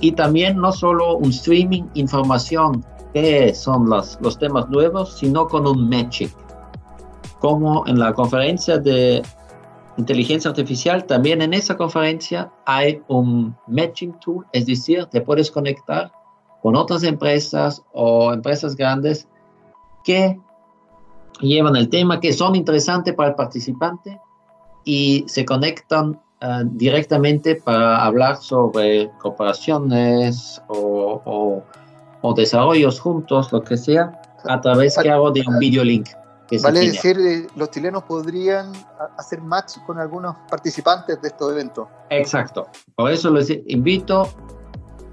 y 0.00 0.12
también 0.12 0.56
no 0.58 0.70
solo 0.70 1.16
un 1.16 1.30
streaming, 1.30 1.82
información, 1.94 2.84
que 3.12 3.52
son 3.52 3.88
los, 3.90 4.18
los 4.20 4.38
temas 4.38 4.68
nuevos, 4.68 5.18
sino 5.18 5.48
con 5.48 5.66
un 5.66 5.88
matching. 5.88 6.30
Como 7.40 7.86
en 7.88 7.98
la 7.98 8.12
conferencia 8.12 8.78
de 8.78 9.22
inteligencia 9.96 10.50
artificial, 10.50 11.04
también 11.06 11.42
en 11.42 11.54
esa 11.54 11.76
conferencia 11.76 12.50
hay 12.64 13.02
un 13.08 13.56
matching 13.66 14.12
tool, 14.20 14.44
es 14.52 14.66
decir, 14.66 15.06
te 15.06 15.20
puedes 15.20 15.50
conectar 15.50 16.12
con 16.62 16.76
otras 16.76 17.02
empresas 17.02 17.82
o 17.92 18.32
empresas 18.32 18.76
grandes 18.76 19.28
que 20.04 20.38
llevan 21.40 21.76
el 21.76 21.88
tema, 21.88 22.20
que 22.20 22.32
son 22.32 22.56
interesantes 22.56 23.14
para 23.14 23.30
el 23.30 23.34
participante 23.34 24.20
y 24.84 25.24
se 25.26 25.44
conectan 25.44 26.20
uh, 26.42 26.64
directamente 26.64 27.56
para 27.56 28.04
hablar 28.04 28.36
sobre 28.36 29.10
cooperaciones 29.18 30.62
o, 30.68 31.62
desarrollos 32.36 32.98
juntos, 32.98 33.52
lo 33.52 33.62
que 33.62 33.76
sea, 33.76 34.20
a 34.48 34.60
través 34.60 34.96
de 34.96 35.44
un 35.46 35.58
video 35.60 35.84
link. 35.84 36.08
Vale 36.62 36.80
decir, 36.80 37.18
eh, 37.18 37.46
los 37.56 37.70
chilenos 37.70 38.04
podrían 38.04 38.72
hacer 39.16 39.40
match 39.42 39.78
con 39.86 39.98
algunos 39.98 40.36
participantes 40.50 41.20
de 41.20 41.28
estos 41.28 41.52
eventos. 41.52 41.88
Exacto. 42.10 42.68
Por 42.94 43.10
eso 43.10 43.30
les 43.30 43.50
invito 43.66 44.28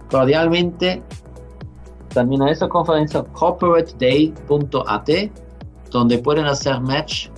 cordialmente 0.09 1.01
también 2.13 2.43
a 2.43 2.51
esa 2.51 2.67
conferencia 2.67 3.23
corporateday.at, 3.23 5.09
donde 5.89 6.17
pueden 6.19 6.45
hacer 6.45 6.79
match 6.81 7.29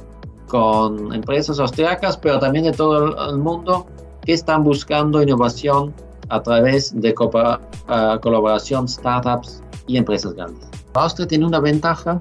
con 0.47 1.13
empresas 1.13 1.59
austriacas, 1.59 2.17
pero 2.17 2.39
también 2.39 2.65
de 2.65 2.71
todo 2.73 3.29
el 3.29 3.37
mundo 3.37 3.87
que 4.21 4.33
están 4.33 4.63
buscando 4.63 5.21
innovación 5.21 5.93
a 6.29 6.41
través 6.41 6.99
de 6.99 7.13
colaboración 7.13 8.87
startups 8.87 9.63
y 9.87 9.97
empresas 9.97 10.33
grandes. 10.33 10.67
Austria 10.93 11.27
tiene 11.27 11.45
una 11.45 11.59
ventaja 11.59 12.19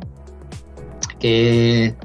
que, 1.25 1.97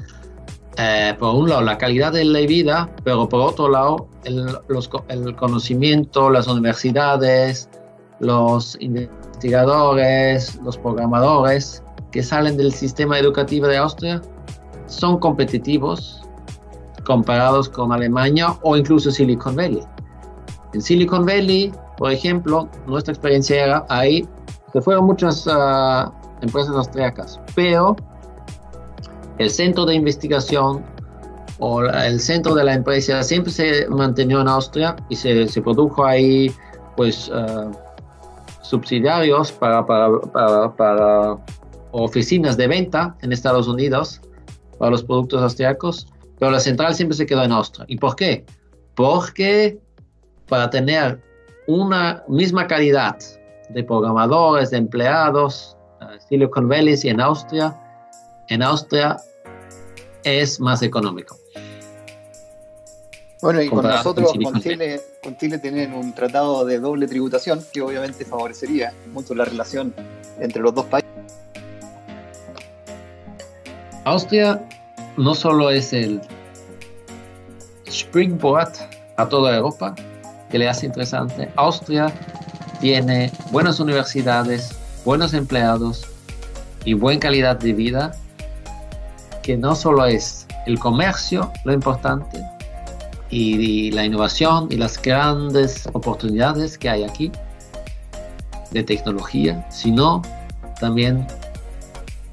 eh, 0.78 1.14
por 1.18 1.34
un 1.34 1.50
lado, 1.50 1.60
la 1.60 1.76
calidad 1.76 2.10
de 2.10 2.24
la 2.24 2.40
vida, 2.40 2.88
pero 3.04 3.28
por 3.28 3.42
otro 3.42 3.68
lado, 3.68 4.08
el, 4.24 5.36
conocimiento, 5.36 6.30
las 6.30 6.48
universidades, 6.48 7.68
los 8.18 8.78
investigadores, 8.80 10.58
los 10.64 10.78
programadores 10.78 11.82
que 12.12 12.22
salen 12.22 12.56
del 12.56 12.72
sistema 12.72 13.18
educativo 13.18 13.66
de 13.66 13.76
Austria 13.76 14.22
son 14.86 15.18
competitivos 15.18 16.22
comparados 17.04 17.68
con 17.68 17.92
Alemania 17.92 18.56
o 18.62 18.74
incluso 18.74 19.10
Silicon 19.10 19.54
Valley. 19.54 19.82
En 20.72 20.80
Silicon 20.80 21.26
Valley, 21.26 21.74
por 21.98 22.10
ejemplo, 22.10 22.70
nuestra 22.86 23.12
experiencia 23.12 23.64
era 23.66 23.84
ahí, 23.90 24.26
se 24.72 24.80
fueron 24.80 25.04
muchas 25.04 25.46
uh, 25.46 26.10
empresas 26.40 26.74
austriacas, 26.74 27.38
pero 27.54 27.96
el 29.40 29.48
centro 29.48 29.86
de 29.86 29.94
investigación 29.94 30.84
o 31.60 31.82
el 31.82 32.20
centro 32.20 32.54
de 32.54 32.62
la 32.62 32.74
empresa 32.74 33.22
siempre 33.22 33.50
se 33.50 33.88
mantenió 33.88 34.42
en 34.42 34.48
Austria 34.48 34.96
y 35.08 35.16
se, 35.16 35.48
se 35.48 35.62
produjo 35.62 36.04
ahí, 36.04 36.52
pues, 36.94 37.30
uh, 37.30 37.70
subsidiarios 38.60 39.50
para, 39.50 39.86
para, 39.86 40.20
para, 40.20 40.76
para 40.76 41.36
oficinas 41.92 42.58
de 42.58 42.68
venta 42.68 43.16
en 43.22 43.32
Estados 43.32 43.66
Unidos 43.66 44.20
para 44.78 44.90
los 44.90 45.02
productos 45.02 45.42
austriacos, 45.42 46.06
pero 46.38 46.50
la 46.50 46.60
central 46.60 46.94
siempre 46.94 47.16
se 47.16 47.24
quedó 47.24 47.42
en 47.42 47.52
Austria. 47.52 47.86
¿Y 47.88 47.96
por 47.96 48.16
qué? 48.16 48.44
Porque 48.94 49.80
para 50.48 50.68
tener 50.68 51.18
una 51.66 52.22
misma 52.28 52.66
calidad 52.66 53.16
de 53.70 53.82
programadores, 53.84 54.70
de 54.70 54.76
empleados, 54.76 55.78
uh, 56.02 56.20
Silicon 56.28 56.68
Valley 56.68 56.94
y 57.02 57.08
en 57.08 57.22
Austria, 57.22 57.74
en 58.48 58.62
Austria 58.62 59.16
es 60.24 60.60
más 60.60 60.82
económico. 60.82 61.36
Bueno, 63.42 63.62
y 63.62 63.68
con 63.68 63.84
nosotros, 63.84 64.32
con 64.42 64.60
Chile, 64.60 65.00
con 65.22 65.36
Chile 65.38 65.58
tienen 65.58 65.94
un 65.94 66.14
tratado 66.14 66.64
de 66.66 66.78
doble 66.78 67.06
tributación 67.06 67.64
que 67.72 67.80
obviamente 67.80 68.24
favorecería 68.24 68.92
mucho 69.12 69.34
la 69.34 69.46
relación 69.46 69.94
entre 70.38 70.60
los 70.60 70.74
dos 70.74 70.84
países. 70.86 71.10
Austria 74.04 74.62
no 75.16 75.34
solo 75.34 75.70
es 75.70 75.92
el 75.92 76.20
springboard 77.86 78.72
a 79.16 79.28
toda 79.28 79.56
Europa, 79.56 79.94
que 80.50 80.58
le 80.58 80.68
hace 80.68 80.86
interesante. 80.86 81.50
Austria 81.56 82.12
tiene 82.80 83.30
buenas 83.50 83.80
universidades, 83.80 84.76
buenos 85.04 85.32
empleados 85.34 86.06
y 86.84 86.94
buena 86.94 87.20
calidad 87.20 87.56
de 87.56 87.72
vida, 87.72 88.12
que 89.42 89.56
no 89.56 89.74
solo 89.74 90.06
es 90.06 90.46
el 90.66 90.78
comercio 90.78 91.52
lo 91.64 91.72
importante 91.72 92.42
y, 93.30 93.90
la 93.92 94.04
innovación 94.04 94.68
y 94.70 94.76
las 94.76 95.00
grandes 95.00 95.88
oportunidades 95.92 96.76
que 96.76 96.88
hay 96.88 97.04
aquí 97.04 97.30
de 98.70 98.82
tecnología, 98.82 99.66
sino 99.70 100.22
también 100.80 101.26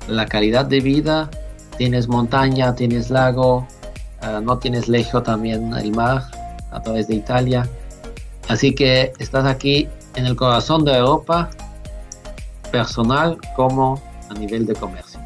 la 0.07 0.25
calidad 0.25 0.65
de 0.65 0.79
vida 0.79 1.29
tienes 1.77 2.07
montaña, 2.07 2.73
tienes 2.75 3.09
lago, 3.09 3.67
uh, 4.23 4.41
no 4.41 4.57
tienes 4.57 4.87
lejos 4.87 5.23
también 5.23 5.73
el 5.75 5.91
mar 5.91 6.23
a 6.71 6.81
través 6.81 7.07
de 7.07 7.15
Italia. 7.15 7.67
Así 8.47 8.73
que 8.73 9.13
estás 9.19 9.45
aquí 9.45 9.87
en 10.15 10.25
el 10.25 10.35
corazón 10.35 10.83
de 10.85 10.95
Europa, 10.95 11.49
personal 12.71 13.37
como 13.55 14.01
a 14.29 14.33
nivel 14.33 14.65
de 14.65 14.73
comercio. 14.73 15.16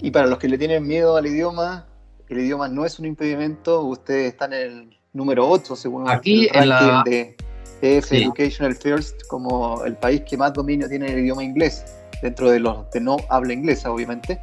Y 0.00 0.10
para 0.10 0.26
los 0.26 0.38
que 0.38 0.48
le 0.48 0.58
tienen 0.58 0.86
miedo 0.86 1.16
al 1.16 1.26
idioma, 1.26 1.86
el 2.28 2.40
idioma 2.40 2.68
no 2.68 2.84
es 2.84 2.98
un 2.98 3.06
impedimento, 3.06 3.82
ustedes 3.82 4.32
están 4.32 4.52
en 4.52 4.60
el 4.60 4.98
número 5.12 5.48
8 5.48 5.74
según 5.74 6.08
aquí 6.08 6.48
el 6.52 6.68
la... 6.68 7.02
de 7.04 7.36
EF 7.80 8.12
Educational 8.12 8.74
First 8.74 9.26
como 9.28 9.84
el 9.84 9.96
país 9.96 10.22
que 10.22 10.36
más 10.36 10.52
dominio 10.52 10.88
tiene 10.88 11.12
el 11.12 11.20
idioma 11.20 11.42
inglés 11.42 11.84
dentro 12.22 12.50
de 12.50 12.60
los 12.60 12.90
de 12.90 13.00
no 13.00 13.16
habla 13.28 13.52
inglesa 13.52 13.90
obviamente 13.90 14.40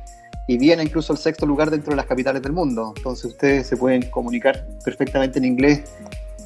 y 0.47 0.57
viene 0.57 0.83
incluso 0.83 1.13
el 1.13 1.19
sexto 1.19 1.45
lugar 1.45 1.69
dentro 1.69 1.91
de 1.91 1.97
las 1.97 2.05
capitales 2.05 2.41
del 2.41 2.53
mundo. 2.53 2.93
Entonces 2.95 3.25
ustedes 3.25 3.67
se 3.67 3.77
pueden 3.77 4.09
comunicar 4.09 4.67
perfectamente 4.83 5.39
en 5.39 5.45
inglés 5.45 5.83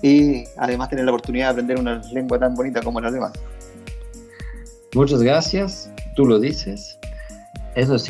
y 0.01 0.45
además 0.57 0.89
tener 0.89 1.05
la 1.05 1.11
oportunidad 1.11 1.47
de 1.47 1.51
aprender 1.51 1.79
una 1.79 2.01
lengua 2.13 2.39
tan 2.39 2.55
bonita 2.55 2.81
como 2.81 2.99
el 2.99 3.05
alemán. 3.05 3.33
Muchas 4.95 5.21
gracias, 5.21 5.91
tú 6.15 6.25
lo 6.25 6.39
dices. 6.39 6.97
Eso 7.75 7.95
es 7.95 8.03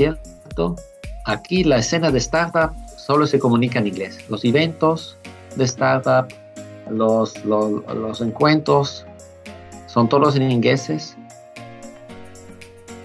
Aquí 1.25 1.63
la 1.63 1.77
escena 1.77 2.11
de 2.11 2.17
startup 2.17 2.71
solo 2.97 3.27
se 3.27 3.39
comunica 3.39 3.79
en 3.79 3.87
inglés. 3.87 4.19
Los 4.29 4.43
eventos 4.45 5.17
de 5.55 5.63
startup, 5.65 6.27
los 6.89 8.21
encuentros, 8.21 9.05
son 9.87 10.07
todos 10.07 10.35
en 10.35 10.51
ingleses 10.51 11.15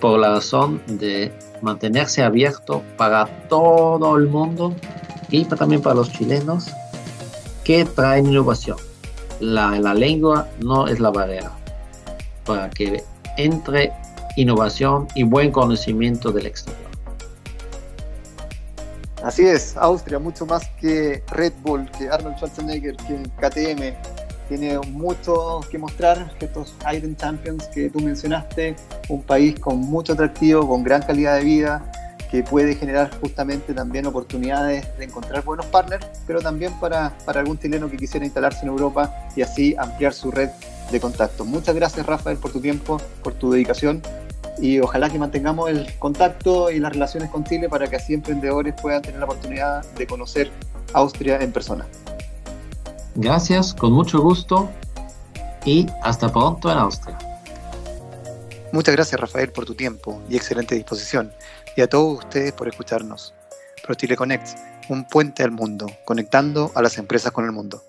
por 0.01 0.19
la 0.19 0.31
razón 0.31 0.83
de 0.87 1.33
mantenerse 1.62 2.23
abierto 2.23 2.83
para 2.99 3.27
todo 3.49 4.17
el 4.19 4.29
mundo 4.29 4.75
y 5.31 5.45
también 5.47 5.81
para 5.81 5.95
los 5.95 6.12
chilenos 6.12 6.67
que 7.64 7.85
traen 7.85 8.27
innovación. 8.27 8.77
La, 9.40 9.79
la 9.79 9.95
lengua 9.95 10.47
no 10.61 10.87
es 10.87 11.01
la 11.01 11.11
barrera 11.11 11.53
para 12.45 12.69
que 12.69 13.03
entre 13.38 13.93
innovación 14.37 15.09
y 15.14 15.23
buen 15.23 15.51
conocimiento 15.51 16.31
del 16.31 16.47
exterior. 16.47 16.84
Así 19.25 19.43
es, 19.43 19.75
Austria, 19.79 20.19
mucho 20.19 20.45
más 20.45 20.69
que 20.79 21.23
Red 21.29 21.55
Bull, 21.63 21.91
que 21.93 22.11
Arnold 22.11 22.37
Schwarzenegger, 22.37 22.95
que 22.97 23.23
KTM, 23.41 23.97
tiene 24.51 24.79
mucho 24.91 25.61
que 25.71 25.79
mostrar, 25.79 26.31
estos 26.39 26.75
Iron 26.95 27.17
Champions 27.17 27.67
que 27.69 27.89
tú 27.89 28.01
mencionaste, 28.01 28.77
un 29.09 29.23
país 29.23 29.59
con 29.59 29.79
mucho 29.79 30.13
atractivo, 30.13 30.69
con 30.69 30.83
gran 30.83 31.01
calidad 31.01 31.39
de 31.39 31.45
vida, 31.45 31.91
que 32.31 32.43
puede 32.43 32.75
generar 32.75 33.19
justamente 33.19 33.73
también 33.73 34.05
oportunidades 34.05 34.87
de 34.99 35.05
encontrar 35.07 35.43
buenos 35.43 35.65
partners, 35.67 36.07
pero 36.27 36.43
también 36.43 36.75
para, 36.79 37.17
para 37.25 37.41
algún 37.41 37.59
chileno 37.59 37.89
que 37.89 37.97
quisiera 37.97 38.27
instalarse 38.27 38.67
en 38.67 38.73
Europa 38.73 39.11
y 39.35 39.41
así 39.41 39.75
ampliar 39.79 40.13
su 40.13 40.33
red 40.33 40.51
de 40.93 41.01
contactos. 41.01 41.47
Muchas 41.47 41.75
gracias 41.75 42.05
Rafael 42.05 42.37
por 42.37 42.53
tu 42.53 42.61
tiempo, 42.61 43.01
por 43.23 43.33
tu 43.33 43.53
dedicación 43.53 44.03
y 44.59 44.81
ojalá 44.81 45.11
que 45.11 45.19
mantengamos 45.19 45.71
el 45.71 45.87
contacto 45.99 46.71
y 46.71 46.79
las 46.79 46.93
relaciones 46.93 47.31
con 47.31 47.45
Chile 47.45 47.69
para 47.69 47.87
que 47.87 47.97
así 47.97 48.14
emprendedores 48.14 48.75
puedan 48.81 49.03
tener 49.03 49.19
la 49.19 49.27
oportunidad 49.27 49.85
de 49.93 50.07
conocer 50.07 50.51
Austria 50.93 51.38
en 51.40 51.53
persona. 51.53 51.87
Gracias, 53.17 53.75
con 53.75 53.93
mucho 53.93 54.21
gusto 54.21 54.71
y 55.64 55.87
hasta 56.03 56.31
pronto 56.31 56.71
en 56.71 56.79
Austria. 56.79 57.19
Muchas 58.73 58.95
gracias 58.95 59.21
Rafael 59.21 59.53
por 59.53 59.64
tu 59.64 59.75
tiempo 59.75 60.21
y 60.29 60.37
excelente 60.37 60.75
disposición 60.75 61.33
y 61.77 61.81
a 61.81 61.88
todos 61.88 62.19
ustedes 62.19 62.53
por 62.53 62.69
escucharnos. 62.69 63.35
ProChile 63.85 64.17
Connect, 64.17 64.49
un 64.88 65.05
puente 65.05 65.43
al 65.43 65.51
mundo, 65.51 65.87
conectando 66.05 66.73
a 66.75 66.83
las 66.83 66.99
empresas 66.99 67.33
con 67.33 67.45
el 67.45 67.53
mundo. 67.53 67.83